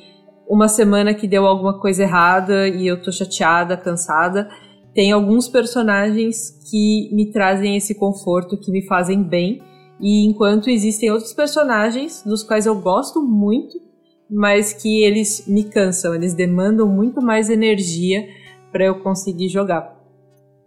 uma 0.49 0.67
semana 0.67 1.13
que 1.13 1.27
deu 1.27 1.45
alguma 1.45 1.79
coisa 1.79 2.03
errada 2.03 2.67
e 2.67 2.87
eu 2.87 3.01
tô 3.01 3.11
chateada, 3.11 3.77
cansada, 3.77 4.49
tem 4.93 5.11
alguns 5.11 5.47
personagens 5.47 6.49
que 6.69 7.09
me 7.13 7.31
trazem 7.31 7.75
esse 7.75 7.95
conforto, 7.95 8.57
que 8.57 8.71
me 8.71 8.85
fazem 8.85 9.21
bem. 9.21 9.61
E 9.99 10.25
enquanto 10.25 10.69
existem 10.69 11.11
outros 11.11 11.33
personagens 11.33 12.23
dos 12.23 12.43
quais 12.43 12.65
eu 12.65 12.79
gosto 12.79 13.21
muito, 13.21 13.81
mas 14.29 14.71
que 14.71 15.03
eles 15.03 15.45
me 15.47 15.63
cansam, 15.63 16.13
eles 16.15 16.33
demandam 16.33 16.87
muito 16.87 17.21
mais 17.21 17.49
energia 17.49 18.27
para 18.71 18.85
eu 18.85 18.99
conseguir 18.99 19.49
jogar. 19.49 19.97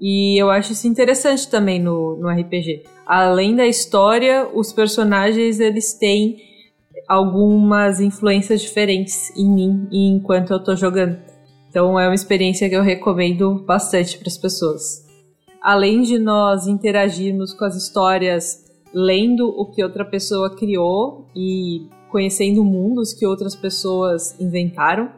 E 0.00 0.36
eu 0.36 0.50
acho 0.50 0.72
isso 0.72 0.88
interessante 0.88 1.48
também 1.48 1.80
no, 1.80 2.16
no 2.16 2.28
RPG. 2.28 2.82
Além 3.06 3.54
da 3.54 3.66
história, 3.66 4.48
os 4.52 4.72
personagens 4.72 5.60
eles 5.60 5.94
têm 5.94 6.38
algumas 7.08 8.00
influências 8.00 8.60
diferentes 8.60 9.30
em 9.36 9.48
mim 9.48 9.88
enquanto 9.92 10.52
eu 10.52 10.62
tô 10.62 10.74
jogando. 10.74 11.16
Então 11.70 11.98
é 11.98 12.08
uma 12.08 12.14
experiência 12.14 12.68
que 12.68 12.74
eu 12.74 12.82
recomendo 12.82 13.64
bastante 13.64 14.18
para 14.18 14.28
as 14.28 14.36
pessoas. 14.36 15.06
Além 15.62 16.02
de 16.02 16.18
nós 16.18 16.66
interagirmos 16.66 17.54
com 17.54 17.64
as 17.64 17.76
histórias 17.76 18.71
lendo 18.94 19.48
o 19.48 19.70
que 19.70 19.82
outra 19.82 20.04
pessoa 20.04 20.54
criou 20.56 21.26
e 21.34 21.88
conhecendo 22.10 22.64
mundos 22.64 23.12
que 23.12 23.26
outras 23.26 23.56
pessoas 23.56 24.38
inventaram, 24.38 25.10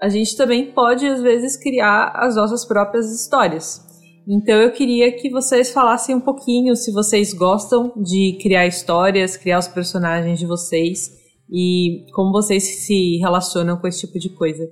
a 0.00 0.08
gente 0.08 0.36
também 0.36 0.70
pode, 0.72 1.06
às 1.06 1.20
vezes, 1.20 1.56
criar 1.56 2.12
as 2.14 2.36
nossas 2.36 2.64
próprias 2.64 3.10
histórias. 3.10 3.86
Então 4.28 4.56
eu 4.56 4.70
queria 4.70 5.10
que 5.10 5.30
vocês 5.30 5.72
falassem 5.72 6.14
um 6.14 6.20
pouquinho 6.20 6.76
se 6.76 6.92
vocês 6.92 7.32
gostam 7.32 7.92
de 7.96 8.38
criar 8.42 8.66
histórias, 8.66 9.38
criar 9.38 9.58
os 9.58 9.68
personagens 9.68 10.38
de 10.38 10.46
vocês 10.46 11.10
e 11.50 12.04
como 12.12 12.30
vocês 12.30 12.84
se 12.84 13.16
relacionam 13.16 13.78
com 13.78 13.86
esse 13.86 14.06
tipo 14.06 14.18
de 14.18 14.28
coisa. 14.28 14.68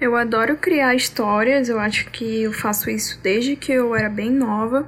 Eu 0.00 0.14
adoro 0.14 0.56
criar 0.56 0.94
histórias, 0.94 1.68
eu 1.68 1.80
acho 1.80 2.10
que 2.12 2.42
eu 2.42 2.52
faço 2.52 2.88
isso 2.88 3.20
desde 3.20 3.56
que 3.56 3.72
eu 3.72 3.94
era 3.94 4.08
bem 4.08 4.30
nova. 4.30 4.86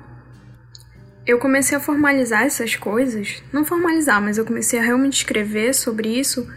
Eu 1.24 1.38
comecei 1.38 1.76
a 1.76 1.80
formalizar 1.80 2.42
essas 2.42 2.74
coisas, 2.74 3.42
não 3.52 3.64
formalizar, 3.64 4.20
mas 4.20 4.38
eu 4.38 4.44
comecei 4.44 4.80
a 4.80 4.82
realmente 4.82 5.18
escrever 5.18 5.72
sobre 5.72 6.08
isso 6.08 6.48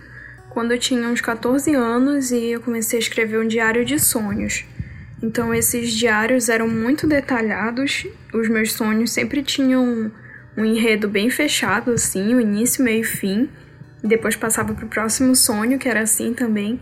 quando 0.50 0.72
eu 0.72 0.80
tinha 0.80 1.08
uns 1.08 1.22
14 1.22 1.76
anos 1.76 2.32
e 2.32 2.52
eu 2.52 2.62
comecei 2.62 2.98
a 2.98 3.02
escrever 3.02 3.40
um 3.40 3.48
diário 3.48 3.86
de 3.86 4.00
sonhos. 4.00 4.66
Então 5.22 5.54
esses 5.54 5.92
diários 5.94 6.50
eram 6.50 6.68
muito 6.68 7.06
detalhados, 7.06 8.08
os 8.34 8.50
meus 8.50 8.74
sonhos 8.74 9.12
sempre 9.12 9.44
tinham 9.44 10.12
um 10.58 10.66
enredo 10.66 11.08
bem 11.08 11.30
fechado 11.30 11.92
assim, 11.92 12.34
o 12.34 12.42
início, 12.42 12.84
meio 12.84 13.02
e 13.02 13.04
fim. 13.04 13.50
E 14.04 14.08
depois 14.08 14.36
passava 14.36 14.74
para 14.74 14.86
o 14.86 14.90
próximo 14.90 15.36
sonho, 15.36 15.78
que 15.78 15.90
era 15.90 16.02
assim 16.02 16.34
também. 16.34 16.80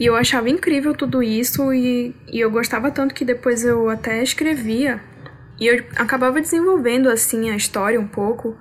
E 0.00 0.06
eu 0.06 0.14
achava 0.16 0.48
incrível 0.48 0.94
tudo 0.94 1.22
isso 1.22 1.72
e, 1.72 2.14
e 2.32 2.40
eu 2.40 2.50
gostava 2.50 2.90
tanto 2.90 3.14
que 3.14 3.24
depois 3.24 3.64
eu 3.64 3.88
até 3.90 4.22
escrevia. 4.22 5.00
E 5.60 5.66
eu 5.66 5.84
acabava 5.96 6.40
desenvolvendo 6.40 7.08
assim 7.08 7.50
a 7.50 7.56
história 7.56 8.00
um 8.00 8.06
pouco, 8.06 8.56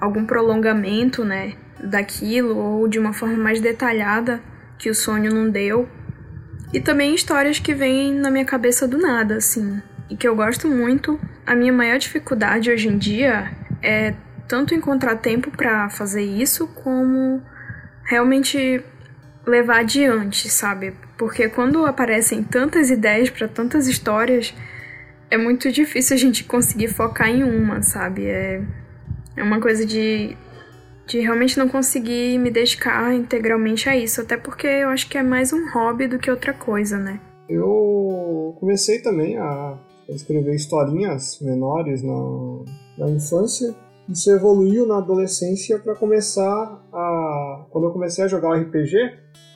algum 0.00 0.24
prolongamento, 0.24 1.24
né? 1.24 1.54
daquilo 1.82 2.56
ou 2.56 2.88
de 2.88 2.98
uma 2.98 3.12
forma 3.12 3.36
mais 3.36 3.60
detalhada 3.60 4.40
que 4.78 4.90
o 4.90 4.94
sonho 4.94 5.32
não 5.32 5.50
deu. 5.50 5.88
E 6.72 6.80
também 6.80 7.14
histórias 7.14 7.58
que 7.58 7.74
vêm 7.74 8.12
na 8.14 8.30
minha 8.30 8.44
cabeça 8.44 8.86
do 8.86 8.98
nada, 8.98 9.36
assim, 9.36 9.82
e 10.08 10.16
que 10.16 10.26
eu 10.26 10.36
gosto 10.36 10.68
muito. 10.68 11.18
A 11.44 11.54
minha 11.54 11.72
maior 11.72 11.98
dificuldade 11.98 12.70
hoje 12.70 12.88
em 12.88 12.96
dia 12.96 13.50
é 13.82 14.14
tanto 14.46 14.74
encontrar 14.74 15.16
tempo 15.16 15.50
para 15.50 15.88
fazer 15.90 16.22
isso, 16.22 16.68
como 16.68 17.42
realmente 18.04 18.82
levar 19.46 19.80
adiante, 19.80 20.48
sabe? 20.48 20.94
Porque 21.16 21.48
quando 21.48 21.84
aparecem 21.86 22.42
tantas 22.42 22.90
ideias 22.90 23.30
para 23.30 23.48
tantas 23.48 23.88
histórias, 23.88 24.54
é 25.30 25.38
muito 25.38 25.70
difícil 25.70 26.16
a 26.16 26.18
gente 26.18 26.44
conseguir 26.44 26.88
focar 26.88 27.28
em 27.28 27.44
uma, 27.44 27.82
sabe? 27.82 28.26
É, 28.26 28.62
é 29.36 29.42
uma 29.42 29.60
coisa 29.60 29.86
de 29.86 30.36
de 31.10 31.18
realmente 31.18 31.58
não 31.58 31.68
conseguir 31.68 32.38
me 32.38 32.52
dedicar 32.52 33.12
integralmente 33.12 33.88
a 33.88 33.96
isso, 33.96 34.20
até 34.20 34.36
porque 34.36 34.66
eu 34.66 34.90
acho 34.90 35.08
que 35.08 35.18
é 35.18 35.24
mais 35.24 35.52
um 35.52 35.68
hobby 35.72 36.06
do 36.06 36.20
que 36.20 36.30
outra 36.30 36.52
coisa, 36.52 36.96
né? 36.96 37.20
Eu 37.48 38.56
comecei 38.60 39.02
também 39.02 39.36
a 39.36 39.76
escrever 40.08 40.54
historinhas 40.54 41.40
menores 41.40 42.00
na, 42.04 42.14
na 42.96 43.10
infância. 43.10 43.74
Isso 44.08 44.30
evoluiu 44.30 44.86
na 44.86 44.98
adolescência 44.98 45.80
para 45.80 45.96
começar 45.96 46.80
a. 46.92 47.66
Quando 47.70 47.88
eu 47.88 47.92
comecei 47.92 48.24
a 48.24 48.28
jogar 48.28 48.56
RPG, 48.56 48.94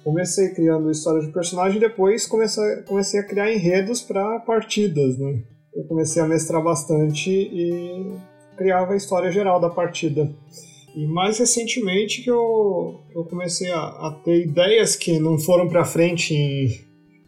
comecei 0.03 0.49
criando 0.55 0.91
histórias 0.91 1.25
de 1.25 1.33
personagem 1.33 1.77
e 1.77 1.81
depois 1.81 2.27
comecei, 2.27 2.83
comecei 2.83 3.21
a 3.21 3.25
criar 3.25 3.53
enredos 3.53 4.03
para 4.03 4.41
partidas, 4.41 5.19
né? 5.19 5.41
Eu 5.75 5.85
comecei 5.85 6.23
a 6.23 6.27
mestrar 6.27 6.63
bastante 6.63 7.31
e 7.31 8.15
criava 8.57 8.93
a 8.93 8.97
história 8.97 9.31
geral 9.31 9.61
da 9.61 9.69
partida. 9.69 10.31
E 10.95 11.07
mais 11.07 11.39
recentemente 11.39 12.23
que 12.23 12.31
eu, 12.31 13.01
eu 13.15 13.25
comecei 13.25 13.71
a, 13.71 13.81
a 13.81 14.21
ter 14.25 14.47
ideias 14.47 14.95
que 14.95 15.19
não 15.19 15.39
foram 15.39 15.69
para 15.69 15.85
frente 15.85 16.33
em, 16.33 16.81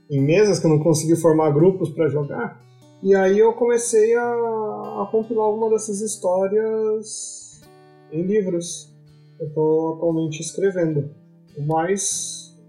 em 0.09 0.23
mesas, 0.23 0.61
que 0.61 0.67
eu 0.67 0.71
não 0.71 0.79
consegui 0.79 1.17
formar 1.17 1.51
grupos 1.51 1.91
para 1.91 2.09
jogar. 2.09 2.65
E 3.03 3.15
aí 3.15 3.39
eu 3.39 3.53
comecei 3.53 4.15
a, 4.15 4.23
a 4.23 5.09
compilar 5.11 5.47
alguma 5.47 5.69
dessas 5.71 6.01
histórias 6.01 7.61
em 8.13 8.23
livros. 8.23 8.95
Eu 9.41 9.49
estou 9.49 9.95
atualmente 9.95 10.41
escrevendo. 10.41 11.11
O 11.57 11.63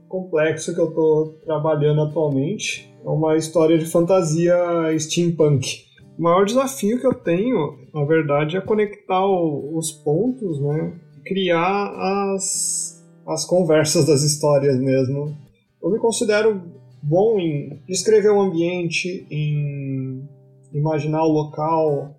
complexo 0.08 0.74
que 0.74 0.80
eu 0.80 0.90
estou 0.90 1.34
trabalhando 1.46 2.02
atualmente 2.02 2.94
é 3.04 3.10
uma 3.10 3.36
história 3.36 3.78
de 3.78 3.86
fantasia 3.86 4.56
steampunk. 4.98 5.86
O 6.18 6.24
maior 6.24 6.46
desafio 6.46 7.00
que 7.00 7.06
eu 7.06 7.14
tenho, 7.14 7.78
na 7.94 8.04
verdade, 8.04 8.58
é 8.58 8.62
conectar 8.62 9.24
o, 9.26 9.78
os 9.78 9.92
pontos, 9.92 10.60
né? 10.60 10.94
Criar 11.26 12.34
as, 12.34 13.06
as 13.28 13.46
conversas 13.46 14.06
das 14.08 14.24
histórias 14.24 14.80
mesmo. 14.80 15.38
Eu 15.82 15.92
me 15.92 16.00
considero 16.00 16.62
bom 17.04 17.40
em 17.40 17.82
descrever 17.88 18.30
o 18.30 18.42
ambiente, 18.42 19.28
em 19.30 20.28
imaginar 20.74 21.24
o 21.24 21.32
local, 21.32 22.16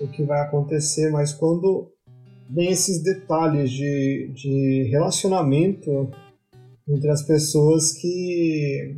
o 0.00 0.08
que 0.08 0.22
vai 0.22 0.40
acontecer, 0.40 1.10
mas 1.10 1.32
quando 1.32 1.90
vem 2.48 2.70
esses 2.70 3.02
detalhes 3.02 3.70
de, 3.70 4.30
de 4.34 4.88
relacionamento 4.90 6.10
entre 6.90 7.10
as 7.10 7.22
pessoas 7.22 7.92
que 7.92 8.96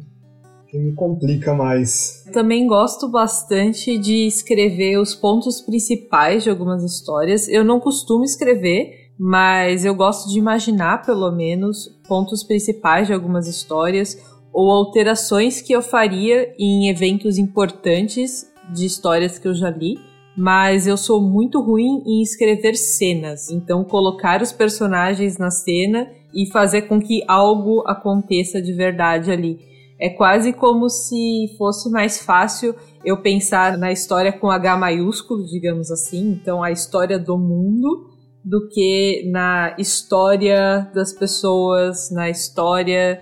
que 0.73 0.79
me 0.79 0.95
complica 0.95 1.53
mais. 1.53 2.25
Também 2.33 2.67
gosto 2.67 3.07
bastante 3.07 3.99
de 3.99 4.27
escrever 4.27 4.99
os 4.99 5.15
pontos 5.15 5.61
principais 5.61 6.43
de 6.43 6.49
algumas 6.49 6.83
histórias. 6.83 7.47
Eu 7.47 7.63
não 7.63 7.79
costumo 7.79 8.25
escrever, 8.25 9.11
mas 9.19 9.85
eu 9.85 9.95
gosto 9.95 10.31
de 10.31 10.39
imaginar, 10.39 11.05
pelo 11.05 11.31
menos, 11.31 12.01
pontos 12.09 12.43
principais 12.43 13.07
de 13.07 13.13
algumas 13.13 13.47
histórias 13.47 14.17
ou 14.51 14.71
alterações 14.71 15.61
que 15.61 15.75
eu 15.75 15.83
faria 15.83 16.55
em 16.59 16.89
eventos 16.89 17.37
importantes 17.37 18.51
de 18.73 18.87
histórias 18.87 19.39
que 19.39 19.47
eu 19.47 19.55
já 19.55 19.69
li. 19.69 19.99
Mas 20.35 20.87
eu 20.87 20.97
sou 20.97 21.21
muito 21.21 21.61
ruim 21.61 22.03
em 22.07 22.23
escrever 22.23 22.75
cenas, 22.77 23.51
então 23.51 23.85
colocar 23.85 24.41
os 24.41 24.51
personagens 24.51 25.37
na 25.37 25.51
cena 25.51 26.09
e 26.35 26.51
fazer 26.51 26.83
com 26.83 27.01
que 27.01 27.23
algo 27.29 27.83
aconteça 27.87 28.61
de 28.61 28.73
verdade 28.73 29.31
ali. 29.31 29.59
É 29.99 30.09
quase 30.09 30.53
como 30.53 30.89
se 30.89 31.55
fosse 31.57 31.89
mais 31.91 32.21
fácil 32.23 32.75
eu 33.05 33.23
pensar 33.23 33.79
na 33.79 33.93
história 33.93 34.33
com 34.33 34.51
H 34.51 34.77
maiúsculo, 34.77 35.47
digamos 35.47 35.91
assim, 35.91 36.33
então 36.33 36.63
a 36.63 36.73
história 36.73 37.19
do 37.19 37.39
mundo, 37.39 38.11
do 38.45 38.69
que 38.69 39.31
na 39.31 39.77
história 39.79 40.91
das 40.93 41.13
pessoas, 41.13 42.11
na 42.11 42.29
história 42.29 43.21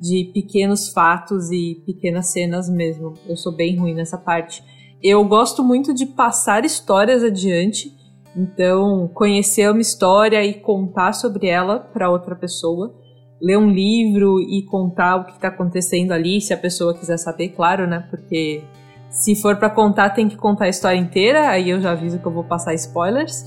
de 0.00 0.30
pequenos 0.34 0.88
fatos 0.88 1.50
e 1.50 1.82
pequenas 1.86 2.28
cenas 2.28 2.68
mesmo. 2.68 3.14
Eu 3.28 3.36
sou 3.36 3.52
bem 3.52 3.76
ruim 3.76 3.94
nessa 3.94 4.18
parte. 4.18 4.64
Eu 5.02 5.24
gosto 5.24 5.62
muito 5.62 5.94
de 5.94 6.06
passar 6.06 6.64
histórias 6.64 7.22
adiante, 7.22 7.94
então 8.36 9.08
conhecer 9.14 9.70
uma 9.70 9.80
história 9.80 10.44
e 10.44 10.54
contar 10.54 11.12
sobre 11.12 11.48
ela 11.48 11.78
para 11.78 12.10
outra 12.10 12.34
pessoa 12.36 12.94
ler 13.40 13.56
um 13.56 13.70
livro 13.70 14.40
e 14.40 14.62
contar 14.66 15.16
o 15.16 15.24
que 15.24 15.32
está 15.32 15.48
acontecendo 15.48 16.12
ali, 16.12 16.40
se 16.40 16.52
a 16.52 16.56
pessoa 16.56 16.94
quiser 16.94 17.16
saber, 17.16 17.48
claro, 17.48 17.86
né? 17.86 18.04
Porque 18.10 18.62
se 19.08 19.34
for 19.34 19.56
para 19.56 19.70
contar, 19.70 20.10
tem 20.10 20.28
que 20.28 20.36
contar 20.36 20.66
a 20.66 20.68
história 20.68 20.98
inteira, 20.98 21.48
aí 21.48 21.70
eu 21.70 21.80
já 21.80 21.92
aviso 21.92 22.18
que 22.18 22.26
eu 22.26 22.32
vou 22.32 22.44
passar 22.44 22.74
spoilers. 22.74 23.44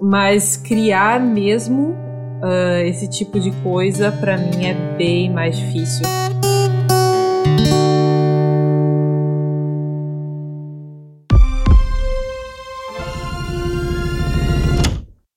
Mas 0.00 0.56
criar 0.56 1.20
mesmo 1.20 1.90
uh, 2.42 2.84
esse 2.84 3.08
tipo 3.08 3.38
de 3.38 3.50
coisa, 3.62 4.12
para 4.12 4.36
mim, 4.36 4.66
é 4.66 4.74
bem 4.96 5.30
mais 5.30 5.56
difícil. 5.56 6.04